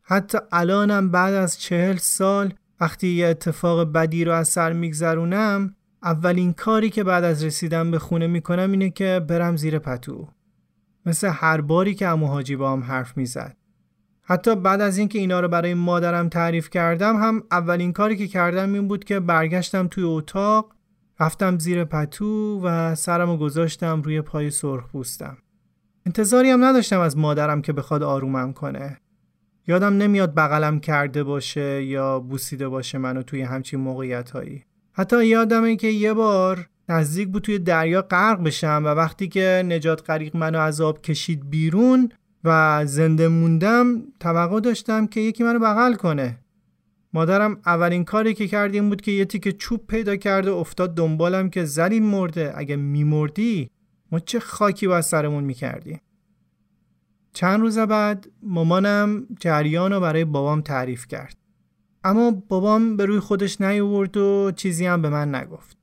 حتی 0.10 0.38
الانم 0.52 1.12
بعد 1.12 1.34
از 1.34 1.60
چهل 1.60 1.96
سال 1.98 2.54
وقتی 2.80 3.08
یه 3.08 3.28
اتفاق 3.28 3.92
بدی 3.92 4.26
رو 4.26 4.32
از 4.32 4.48
سر 4.48 4.74
میگذرونم 4.74 5.76
اولین 6.04 6.54
کاری 6.54 6.90
که 6.90 7.04
بعد 7.04 7.24
از 7.24 7.44
رسیدن 7.44 7.92
به 7.92 8.00
خونه 8.00 8.28
می‌کنم 8.28 8.72
اینه 8.72 8.90
که 8.90 9.22
برم 9.28 9.58
زیر 9.58 9.80
پتو. 9.80 10.28
مثل 11.06 11.28
هر 11.28 11.62
باری 11.62 11.96
که 11.96 12.08
امو 12.08 12.28
حاجی 12.28 12.56
با 12.56 12.72
هم 12.72 12.84
حرف 12.84 13.18
می‌زد. 13.18 13.58
حتی 14.22 14.56
بعد 14.56 14.82
از 14.82 14.98
اینکه 14.98 15.20
اینا 15.20 15.40
رو 15.40 15.48
برای 15.48 15.74
مادرم 15.74 16.30
تعریف 16.30 16.70
کردم 16.70 17.16
هم 17.16 17.44
اولین 17.52 17.94
کاری 17.94 18.18
که 18.18 18.28
کردم 18.28 18.74
این 18.74 18.88
بود 18.88 19.04
که 19.04 19.20
برگشتم 19.20 19.88
توی 19.88 20.04
اتاق 20.04 20.74
رفتم 21.20 21.60
زیر 21.60 21.84
پتو 21.84 22.62
و 22.64 22.96
سرم 22.96 23.30
رو 23.30 23.38
گذاشتم 23.38 24.02
روی 24.02 24.22
پای 24.22 24.52
سرخ 24.52 24.88
پوستم. 24.88 25.38
انتظاری 26.06 26.50
هم 26.50 26.66
نداشتم 26.66 27.00
از 27.00 27.18
مادرم 27.18 27.62
که 27.62 27.74
بخواد 27.74 28.04
آرومم 28.04 28.54
کنه. 28.54 28.98
یادم 29.68 29.94
نمیاد 29.98 30.36
بغلم 30.36 30.80
کرده 30.80 31.24
باشه 31.24 31.84
یا 31.84 32.20
بوسیده 32.20 32.68
باشه 32.68 32.98
منو 32.98 33.24
توی 33.24 33.42
همچین 33.42 33.80
موقعیت 33.80 34.32
هایی 34.32 34.64
حتی 34.94 35.26
یادمه 35.26 35.76
که 35.76 35.88
یه 35.88 36.14
بار 36.14 36.70
نزدیک 36.90 37.30
بود 37.30 37.44
توی 37.44 37.60
دریا 37.60 38.02
غرق 38.02 38.44
بشم 38.44 38.82
و 38.86 38.88
وقتی 38.88 39.28
که 39.28 39.64
نجات 39.66 40.10
غریق 40.10 40.36
منو 40.36 40.60
از 40.60 40.82
آب 40.82 41.02
کشید 41.02 41.50
بیرون 41.50 42.10
و 42.44 42.82
زنده 42.86 43.28
موندم 43.28 44.04
توقع 44.20 44.60
داشتم 44.60 45.08
که 45.08 45.20
یکی 45.20 45.44
منو 45.44 45.60
بغل 45.60 45.94
کنه. 45.94 46.40
مادرم 47.14 47.60
اولین 47.66 48.04
کاری 48.04 48.34
که 48.34 48.48
کردیم 48.48 48.90
بود 48.90 49.02
که 49.02 49.12
یه 49.12 49.26
تیکه 49.26 49.52
چوب 49.52 49.88
پیدا 49.88 50.16
کرده 50.16 50.52
افتاد 50.52 50.96
دنبالم 50.96 51.50
که 51.50 51.66
زلیل 51.66 52.04
مرده. 52.04 52.54
اگه 52.56 52.76
میمردی 52.76 53.70
ما 54.12 54.20
چه 54.20 54.40
خاکی 54.40 54.88
با 54.88 55.02
سرمون 55.02 55.44
می‌کردیم 55.44 56.00
چند 57.38 57.60
روز 57.60 57.80
بعد 57.80 58.28
مامانم 58.44 59.28
جریان 59.40 59.94
رو 59.94 60.00
برای 60.00 60.26
بابام 60.26 60.62
تعریف 60.62 61.08
کرد. 61.08 61.38
اما 62.04 62.32
بابام 62.32 62.98
به 62.98 63.06
روی 63.06 63.20
خودش 63.20 63.62
نیاورد 63.62 64.18
و 64.18 64.52
چیزی 64.56 64.86
هم 64.86 65.02
به 65.02 65.10
من 65.10 65.36
نگفت. 65.36 65.78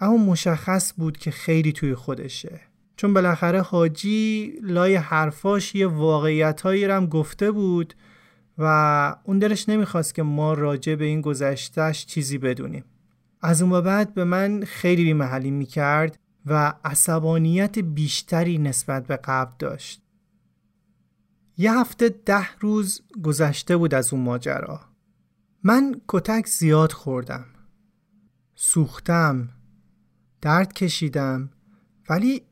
اما 0.00 0.16
مشخص 0.16 0.92
بود 0.96 1.18
که 1.18 1.30
خیلی 1.30 1.72
توی 1.72 1.94
خودشه. 1.94 2.60
چون 2.96 3.14
بالاخره 3.14 3.62
حاجی 3.62 4.52
لای 4.62 4.96
حرفاش 4.96 5.74
یه 5.74 5.86
واقعیت 5.86 6.60
هایی 6.60 6.84
هم 6.84 7.06
گفته 7.06 7.50
بود 7.50 7.94
و 8.58 9.16
اون 9.24 9.38
دلش 9.38 9.68
نمی‌خواست 9.68 10.14
که 10.14 10.22
ما 10.22 10.54
راجع 10.54 10.94
به 10.94 11.04
این 11.04 11.20
گذشتش 11.20 12.06
چیزی 12.06 12.38
بدونیم. 12.38 12.84
از 13.40 13.62
اون 13.62 13.80
بعد 13.80 14.14
به 14.14 14.24
من 14.24 14.64
خیلی 14.66 15.04
بیمحلی 15.04 15.50
می‌کرد 15.50 16.18
و 16.46 16.74
عصبانیت 16.84 17.78
بیشتری 17.78 18.58
نسبت 18.58 19.06
به 19.06 19.16
قبل 19.16 19.52
داشت. 19.58 20.05
یه 21.56 21.78
هفته 21.78 22.08
ده 22.08 22.48
روز 22.60 23.00
گذشته 23.22 23.76
بود 23.76 23.94
از 23.94 24.12
اون 24.12 24.22
ماجرا. 24.22 24.80
من 25.62 26.00
کتک 26.08 26.46
زیاد 26.46 26.92
خوردم. 26.92 27.44
سوختم 28.54 29.48
درد 30.40 30.72
کشیدم 30.72 31.50
ولی 32.10 32.42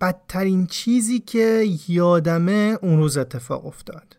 بدترین 0.00 0.66
چیزی 0.66 1.18
که 1.18 1.64
یادمه 1.88 2.78
اون 2.82 2.96
روز 2.96 3.16
اتفاق 3.16 3.66
افتاد. 3.66 4.16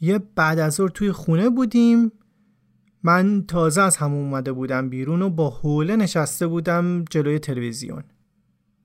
یه 0.00 0.18
بعد 0.18 0.58
از 0.58 0.76
توی 0.76 1.12
خونه 1.12 1.50
بودیم. 1.50 2.12
من 3.02 3.44
تازه 3.46 3.82
از 3.82 3.96
همون 3.96 4.24
اومده 4.24 4.52
بودم 4.52 4.88
بیرون 4.88 5.22
و 5.22 5.30
با 5.30 5.50
حوله 5.50 5.96
نشسته 5.96 6.46
بودم 6.46 7.04
جلوی 7.10 7.38
تلویزیون. 7.38 8.04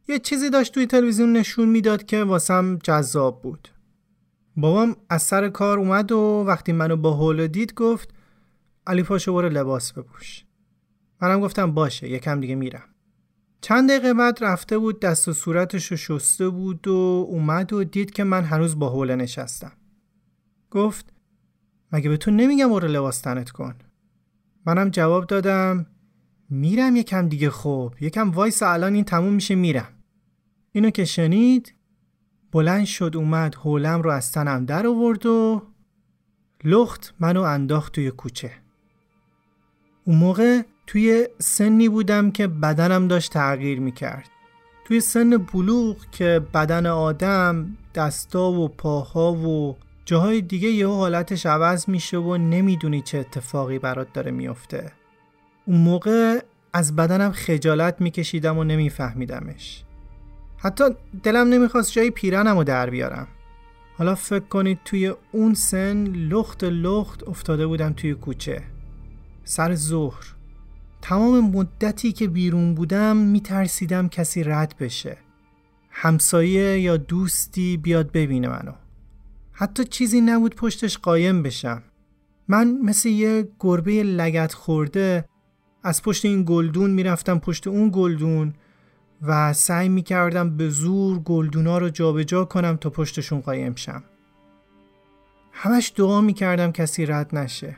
یه 0.07 0.19
چیزی 0.19 0.49
داشت 0.49 0.73
توی 0.73 0.87
تلویزیون 0.87 1.33
نشون 1.33 1.69
می‌داد 1.69 2.05
که 2.05 2.23
واسم 2.23 2.79
جذاب 2.83 3.41
بود. 3.41 3.69
بابام 4.57 4.95
از 5.09 5.21
سر 5.21 5.49
کار 5.49 5.79
اومد 5.79 6.11
و 6.11 6.43
وقتی 6.47 6.71
منو 6.71 6.95
با 6.95 7.13
حوله 7.13 7.47
دید 7.47 7.73
گفت 7.73 8.13
علی 8.87 9.03
پاشو 9.03 9.33
برو 9.33 9.49
لباس 9.49 9.93
بپوش. 9.93 10.45
منم 11.21 11.41
گفتم 11.41 11.71
باشه 11.71 12.09
یکم 12.09 12.39
دیگه 12.39 12.55
میرم. 12.55 12.83
چند 13.61 13.89
دقیقه 13.89 14.13
بعد 14.13 14.43
رفته 14.43 14.77
بود 14.77 14.99
دست 14.99 15.27
و 15.27 15.33
صورتش 15.33 15.91
رو 15.91 15.97
شسته 15.97 16.49
بود 16.49 16.87
و 16.87 17.27
اومد 17.29 17.73
و 17.73 17.83
دید 17.83 18.11
که 18.11 18.23
من 18.23 18.43
هنوز 18.43 18.79
با 18.79 18.89
حوله 18.89 19.15
نشستم. 19.15 19.71
گفت 20.71 21.13
مگه 21.91 22.09
به 22.09 22.17
تو 22.17 22.31
نمیگم 22.31 22.69
برو 22.69 22.87
لباس 22.87 23.21
تنت 23.21 23.51
کن؟ 23.51 23.75
منم 24.65 24.89
جواب 24.89 25.27
دادم 25.27 25.85
میرم 26.53 26.95
یکم 26.95 27.29
دیگه 27.29 27.49
خوب 27.49 27.95
یکم 28.01 28.31
وایس 28.31 28.63
الان 28.63 28.93
این 28.93 29.03
تموم 29.03 29.33
میشه 29.33 29.55
میرم. 29.55 29.87
اینو 30.71 30.89
که 30.89 31.05
شنید 31.05 31.73
بلند 32.51 32.85
شد 32.85 33.11
اومد 33.15 33.55
حولم 33.55 34.01
رو 34.01 34.11
از 34.11 34.31
تنم 34.31 34.65
در 34.65 34.87
آورد 34.87 35.25
و 35.25 35.61
لخت 36.63 37.13
منو 37.19 37.41
انداخت 37.41 37.93
توی 37.93 38.11
کوچه. 38.11 38.51
اون 40.05 40.17
موقع 40.17 40.61
توی 40.87 41.27
سنی 41.39 41.89
بودم 41.89 42.31
که 42.31 42.47
بدنم 42.47 43.07
داشت 43.07 43.31
تغییر 43.31 43.79
می‌کرد. 43.79 44.29
توی 44.85 45.01
سن 45.01 45.37
بلوغ 45.37 45.97
که 46.11 46.41
بدن 46.53 46.85
آدم 46.85 47.77
دستا 47.95 48.51
و 48.51 48.67
پاها 48.67 49.33
و 49.33 49.77
جاهای 50.05 50.41
دیگه 50.41 50.69
یه 50.69 50.87
حالتش 50.87 51.45
عوض 51.45 51.89
میشه 51.89 52.17
و 52.17 52.37
نمی‌دونی 52.37 53.01
چه 53.01 53.17
اتفاقی 53.17 53.79
برات 53.79 54.13
داره 54.13 54.31
میفته 54.31 54.91
اون 55.65 55.77
موقع 55.77 56.39
از 56.73 56.95
بدنم 56.95 57.31
خجالت 57.31 58.01
میکشیدم 58.01 58.57
و 58.57 58.63
نمیفهمیدمش. 58.63 59.83
حتی 60.57 60.83
دلم 61.23 61.47
نمی‌خواست 61.47 61.91
جای 61.91 62.09
پیرنم 62.09 62.57
رو 62.57 62.63
در 62.63 62.89
بیارم. 62.89 63.27
حالا 63.97 64.15
فکر 64.15 64.45
کنید 64.45 64.79
توی 64.85 65.13
اون 65.31 65.53
سن 65.53 66.03
لخت 66.07 66.63
لخت 66.63 67.23
افتاده 67.23 67.67
بودم 67.67 67.93
توی 67.93 68.13
کوچه. 68.13 68.63
سر 69.43 69.75
ظهر. 69.75 70.23
تمام 71.01 71.51
مدتی 71.51 72.11
که 72.11 72.27
بیرون 72.27 72.75
بودم 72.75 73.17
میترسیدم 73.17 74.09
کسی 74.09 74.43
رد 74.43 74.75
بشه. 74.79 75.17
همسایه 75.89 76.79
یا 76.79 76.97
دوستی 76.97 77.77
بیاد 77.77 78.11
ببینه 78.11 78.47
منو. 78.47 78.71
حتی 79.51 79.83
چیزی 79.83 80.21
نبود 80.21 80.55
پشتش 80.55 80.97
قایم 80.97 81.43
بشم. 81.43 81.83
من 82.47 82.77
مثل 82.83 83.09
یه 83.09 83.47
گربه 83.59 84.03
لگت 84.03 84.53
خورده 84.53 85.25
از 85.83 86.01
پشت 86.01 86.25
این 86.25 86.43
گلدون 86.47 86.91
می‌رفتم 86.91 87.39
پشت 87.39 87.67
اون 87.67 87.89
گلدون 87.93 88.53
و 89.21 89.53
سعی 89.53 89.89
می‌کردم 89.89 90.57
به 90.57 90.69
زور 90.69 91.19
گلدونا 91.19 91.77
رو 91.77 91.89
جابجا 91.89 92.23
جا 92.23 92.45
کنم 92.45 92.75
تا 92.75 92.89
پشتشون 92.89 93.39
قایم 93.39 93.75
شم. 93.75 94.03
همش 95.51 95.93
دعا 95.95 96.21
می‌کردم 96.21 96.71
کسی 96.71 97.05
رد 97.05 97.35
نشه. 97.35 97.77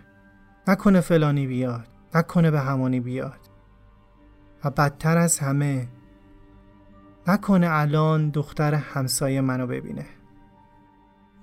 نکنه 0.68 1.01
فلانی 1.01 1.47
بیاد 1.47 1.88
نکنه 2.16 2.51
به 2.51 2.60
همانی 2.60 2.99
بیاد. 2.99 3.39
و 4.64 4.70
بدتر 4.70 5.18
از 5.18 5.39
همه 5.39 5.88
نکنه 7.28 7.68
الان 7.70 8.30
دختر 8.30 8.74
همسایه 8.74 9.41
منو 9.41 9.68
ببینه. 9.68 10.06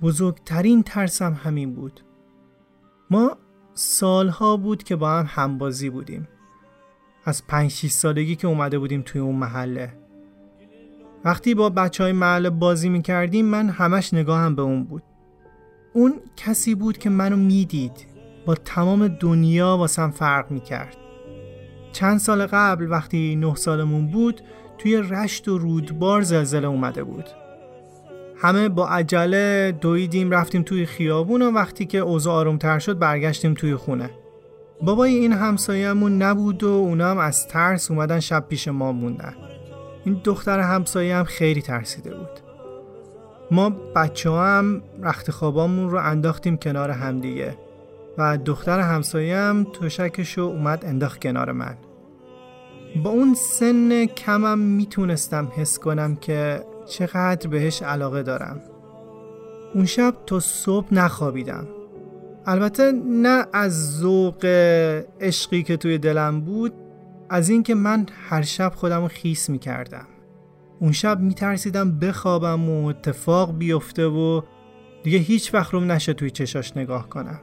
بزرگترین 0.02 0.82
ترسم 0.82 1.32
همین 1.32 1.74
بود. 1.74 2.00
ما 3.10 3.36
سالها 3.74 4.56
بود 4.56 4.82
که 4.82 4.96
با 4.96 5.10
هم 5.10 5.26
همبازی 5.28 5.90
بودیم. 5.90 6.28
از 7.24 7.46
پنج 7.46 7.72
سالگی 7.72 8.36
که 8.36 8.46
اومده 8.46 8.78
بودیم 8.78 9.02
توی 9.02 9.20
اون 9.20 9.36
محله. 9.36 9.92
وقتی 11.24 11.54
با 11.54 11.70
بچه 11.70 12.04
های 12.04 12.12
محله 12.12 12.50
بازی 12.50 12.88
می‌کردیم 12.88 13.46
من 13.46 13.68
همش 13.68 14.14
نگاهم 14.14 14.54
به 14.54 14.62
اون 14.62 14.84
بود. 14.84 15.02
اون 15.92 16.20
کسی 16.36 16.74
بود 16.74 16.98
که 16.98 17.10
منو 17.10 17.36
می‌دید 17.36 18.06
با 18.46 18.54
تمام 18.54 19.08
دنیا 19.08 19.76
واسم 19.76 20.10
فرق 20.10 20.50
می‌کرد. 20.50 20.96
چند 21.92 22.18
سال 22.18 22.46
قبل 22.46 22.90
وقتی 22.90 23.36
نه 23.36 23.54
سالمون 23.54 24.06
بود 24.06 24.40
توی 24.78 24.96
رشت 24.96 25.48
و 25.48 25.58
رودبار 25.58 26.22
زلزله 26.22 26.68
اومده 26.68 27.04
بود. 27.04 27.28
همه 28.36 28.68
با 28.68 28.88
عجله 28.88 29.72
دویدیم 29.80 30.30
رفتیم 30.30 30.62
توی 30.62 30.86
خیابون 30.86 31.42
و 31.42 31.50
وقتی 31.50 31.86
که 31.86 31.98
اوضاع 31.98 32.34
آرومتر 32.34 32.78
شد 32.78 32.98
برگشتیم 32.98 33.54
توی 33.54 33.76
خونه. 33.76 34.10
بابای 34.82 35.14
این 35.14 35.32
همسایه‌مون 35.32 36.22
نبود 36.22 36.64
و 36.64 36.68
اونا 36.68 37.10
هم 37.10 37.18
از 37.18 37.48
ترس 37.48 37.90
اومدن 37.90 38.20
شب 38.20 38.44
پیش 38.48 38.68
ما 38.68 38.92
موندن. 38.92 39.34
این 40.04 40.20
دختر 40.24 40.60
همسایه 40.60 41.16
هم 41.16 41.24
خیلی 41.24 41.62
ترسیده 41.62 42.14
بود. 42.14 42.40
ما 43.50 43.70
بچه 43.70 44.30
هم 44.30 44.82
رخت 45.02 45.30
خوابامون 45.30 45.90
رو 45.90 45.98
انداختیم 45.98 46.56
کنار 46.56 46.90
همدیگه 46.90 47.58
و 48.18 48.38
دختر 48.38 48.80
همسایه 48.80 49.36
هم 49.36 49.66
توشکش 49.72 50.38
رو 50.38 50.44
اومد 50.44 50.84
انداخت 50.84 51.20
کنار 51.22 51.52
من. 51.52 51.76
با 53.04 53.10
اون 53.10 53.34
سن 53.34 54.04
کمم 54.04 54.58
می‌تونستم 54.58 55.52
حس 55.56 55.78
کنم 55.78 56.16
که 56.16 56.64
چقدر 56.88 57.48
بهش 57.48 57.82
علاقه 57.82 58.22
دارم. 58.22 58.60
اون 59.74 59.84
شب 59.84 60.14
تا 60.26 60.40
صبح 60.40 60.94
نخوابیدم. 60.94 61.66
البته 62.46 62.92
نه 63.06 63.46
از 63.52 63.98
ذوق 63.98 64.44
عشقی 65.20 65.62
که 65.62 65.76
توی 65.76 65.98
دلم 65.98 66.40
بود 66.40 66.72
از 67.30 67.48
اینکه 67.48 67.74
من 67.74 68.06
هر 68.28 68.42
شب 68.42 68.72
خودم 68.76 69.02
رو 69.02 69.08
خیس 69.08 69.50
می‌کردم. 69.50 70.06
اون 70.80 70.92
شب 70.92 71.20
میترسیدم 71.20 71.98
بخوابم 71.98 72.70
و 72.70 72.86
اتفاق 72.86 73.58
بیفته 73.58 74.06
و 74.06 74.42
دیگه 75.02 75.18
هیچ 75.18 75.54
وقت 75.54 75.74
روم 75.74 75.92
نشه 75.92 76.12
توی 76.12 76.30
چشاش 76.30 76.76
نگاه 76.76 77.08
کنم. 77.08 77.40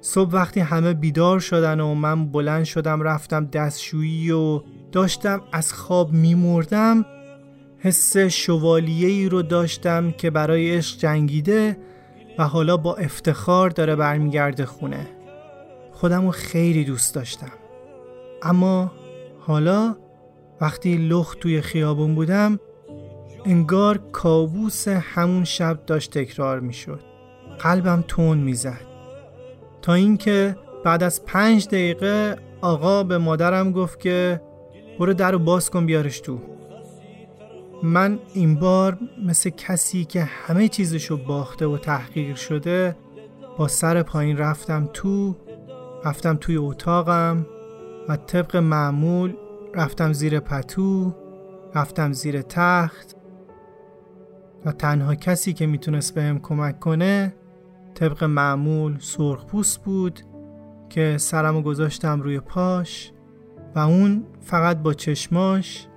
صبح 0.00 0.30
وقتی 0.32 0.60
همه 0.60 0.94
بیدار 0.94 1.40
شدن 1.40 1.80
و 1.80 1.94
من 1.94 2.26
بلند 2.26 2.64
شدم 2.64 3.02
رفتم 3.02 3.46
دستشویی 3.46 4.30
و 4.30 4.60
داشتم 4.92 5.40
از 5.52 5.72
خواب 5.72 6.12
میمردم 6.12 7.06
حس 7.78 8.16
شوالیه 8.16 9.08
ای 9.08 9.28
رو 9.28 9.42
داشتم 9.42 10.10
که 10.10 10.30
برای 10.30 10.76
عشق 10.76 10.98
جنگیده 10.98 11.76
و 12.38 12.44
حالا 12.44 12.76
با 12.76 12.94
افتخار 12.94 13.70
داره 13.70 13.96
برمیگرده 13.96 14.66
خونه. 14.66 15.06
خودم 15.92 16.24
رو 16.24 16.30
خیلی 16.30 16.84
دوست 16.84 17.14
داشتم. 17.14 17.52
اما 18.42 18.92
حالا 19.40 19.96
وقتی 20.60 20.96
لخت 20.96 21.38
توی 21.38 21.60
خیابون 21.60 22.14
بودم 22.14 22.60
انگار 23.44 23.98
کابوس 24.12 24.88
همون 24.88 25.44
شب 25.44 25.86
داشت 25.86 26.18
تکرار 26.18 26.60
می‌شد. 26.60 27.00
قلبم 27.58 28.04
تون 28.08 28.38
می‌زد. 28.38 28.80
تا 29.82 29.94
اینکه 29.94 30.56
بعد 30.84 31.02
از 31.02 31.24
پنج 31.24 31.66
دقیقه 31.66 32.36
آقا 32.60 33.02
به 33.02 33.18
مادرم 33.18 33.72
گفت 33.72 34.00
که 34.00 34.40
برو 34.98 35.14
در 35.14 35.32
رو 35.32 35.38
باز 35.38 35.70
کن 35.70 35.86
بیارش 35.86 36.20
تو. 36.20 36.38
من 37.82 38.18
این 38.34 38.54
بار 38.54 38.98
مثل 39.24 39.50
کسی 39.50 40.04
که 40.04 40.24
همه 40.24 40.68
چیزشو 40.68 41.16
باخته 41.16 41.66
و 41.66 41.78
تحقیر 41.78 42.34
شده 42.34 42.96
با 43.58 43.68
سر 43.68 44.02
پایین 44.02 44.36
رفتم 44.36 44.88
تو 44.92 45.36
رفتم 46.04 46.36
توی 46.36 46.56
اتاقم 46.56 47.46
و 48.08 48.16
طبق 48.16 48.56
معمول 48.56 49.34
رفتم 49.74 50.12
زیر 50.12 50.40
پتو 50.40 51.14
رفتم 51.74 52.12
زیر 52.12 52.42
تخت 52.42 53.16
و 54.64 54.72
تنها 54.72 55.14
کسی 55.14 55.52
که 55.52 55.66
می‌تونست 55.66 56.14
بهم 56.14 56.38
کمک 56.38 56.80
کنه 56.80 57.34
طبق 57.94 58.24
معمول 58.24 58.98
سرخپوست 58.98 59.82
بود 59.84 60.20
که 60.88 61.16
سرمو 61.18 61.62
گذاشتم 61.62 62.20
روی 62.20 62.40
پاش 62.40 63.12
و 63.74 63.78
اون 63.78 64.24
فقط 64.40 64.76
با 64.76 64.94
چشماش 64.94 65.88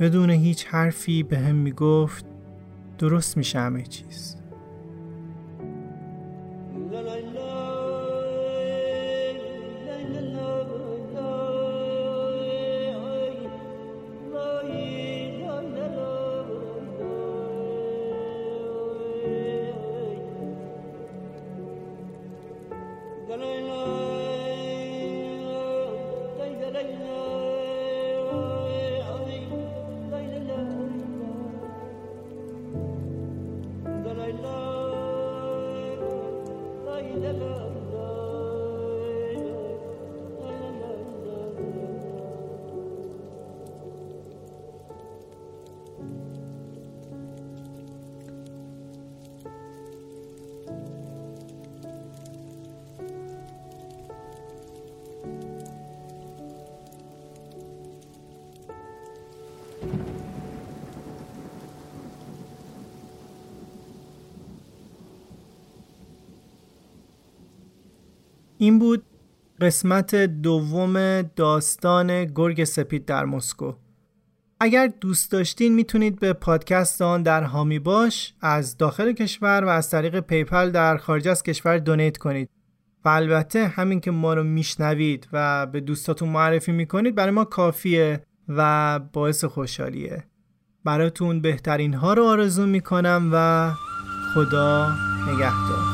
بدون 0.00 0.30
هیچ 0.30 0.66
حرفی 0.66 1.22
به 1.22 1.38
هم 1.38 1.54
می‌گفت 1.56 2.24
درست 2.98 3.36
میشه 3.36 3.58
همه 3.58 3.82
چیز. 3.82 4.36
این 68.64 68.78
بود 68.78 69.02
قسمت 69.60 70.14
دوم 70.14 71.22
داستان 71.22 72.24
گرگ 72.24 72.64
سپید 72.64 73.04
در 73.04 73.24
مسکو. 73.24 73.72
اگر 74.60 74.92
دوست 75.00 75.32
داشتین 75.32 75.74
می‌تونید 75.74 76.18
به 76.20 76.32
پادکست 76.32 77.02
آن 77.02 77.22
در 77.22 77.42
حامی 77.42 77.78
باش 77.78 78.34
از 78.40 78.76
داخل 78.76 79.12
کشور 79.12 79.64
و 79.64 79.68
از 79.68 79.90
طریق 79.90 80.20
PayPal 80.20 80.70
در 80.70 80.96
خارج 80.96 81.28
از 81.28 81.42
کشور 81.42 81.78
donate 81.78 82.16
کنید. 82.16 82.50
و 83.04 83.08
البته 83.08 83.66
همین 83.66 84.00
که 84.00 84.10
ما 84.10 84.34
رو 84.34 84.44
میشنوید 84.44 85.28
و 85.32 85.66
به 85.66 85.80
دوستاتون 85.80 86.28
معرفی 86.28 86.72
می‌کنید 86.72 87.14
برای 87.14 87.30
ما 87.30 87.44
کافیه 87.44 88.22
و 88.48 88.98
باعث 89.12 89.44
خوشحالیه. 89.44 90.24
براتون 90.84 91.40
بهترین 91.40 91.94
ها 91.94 92.14
رو 92.14 92.24
آرزو 92.24 92.66
می‌کنم 92.66 93.30
و 93.32 93.70
خدا 94.34 94.92
نگهدار. 95.28 95.93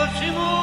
Impossible. 0.00 0.59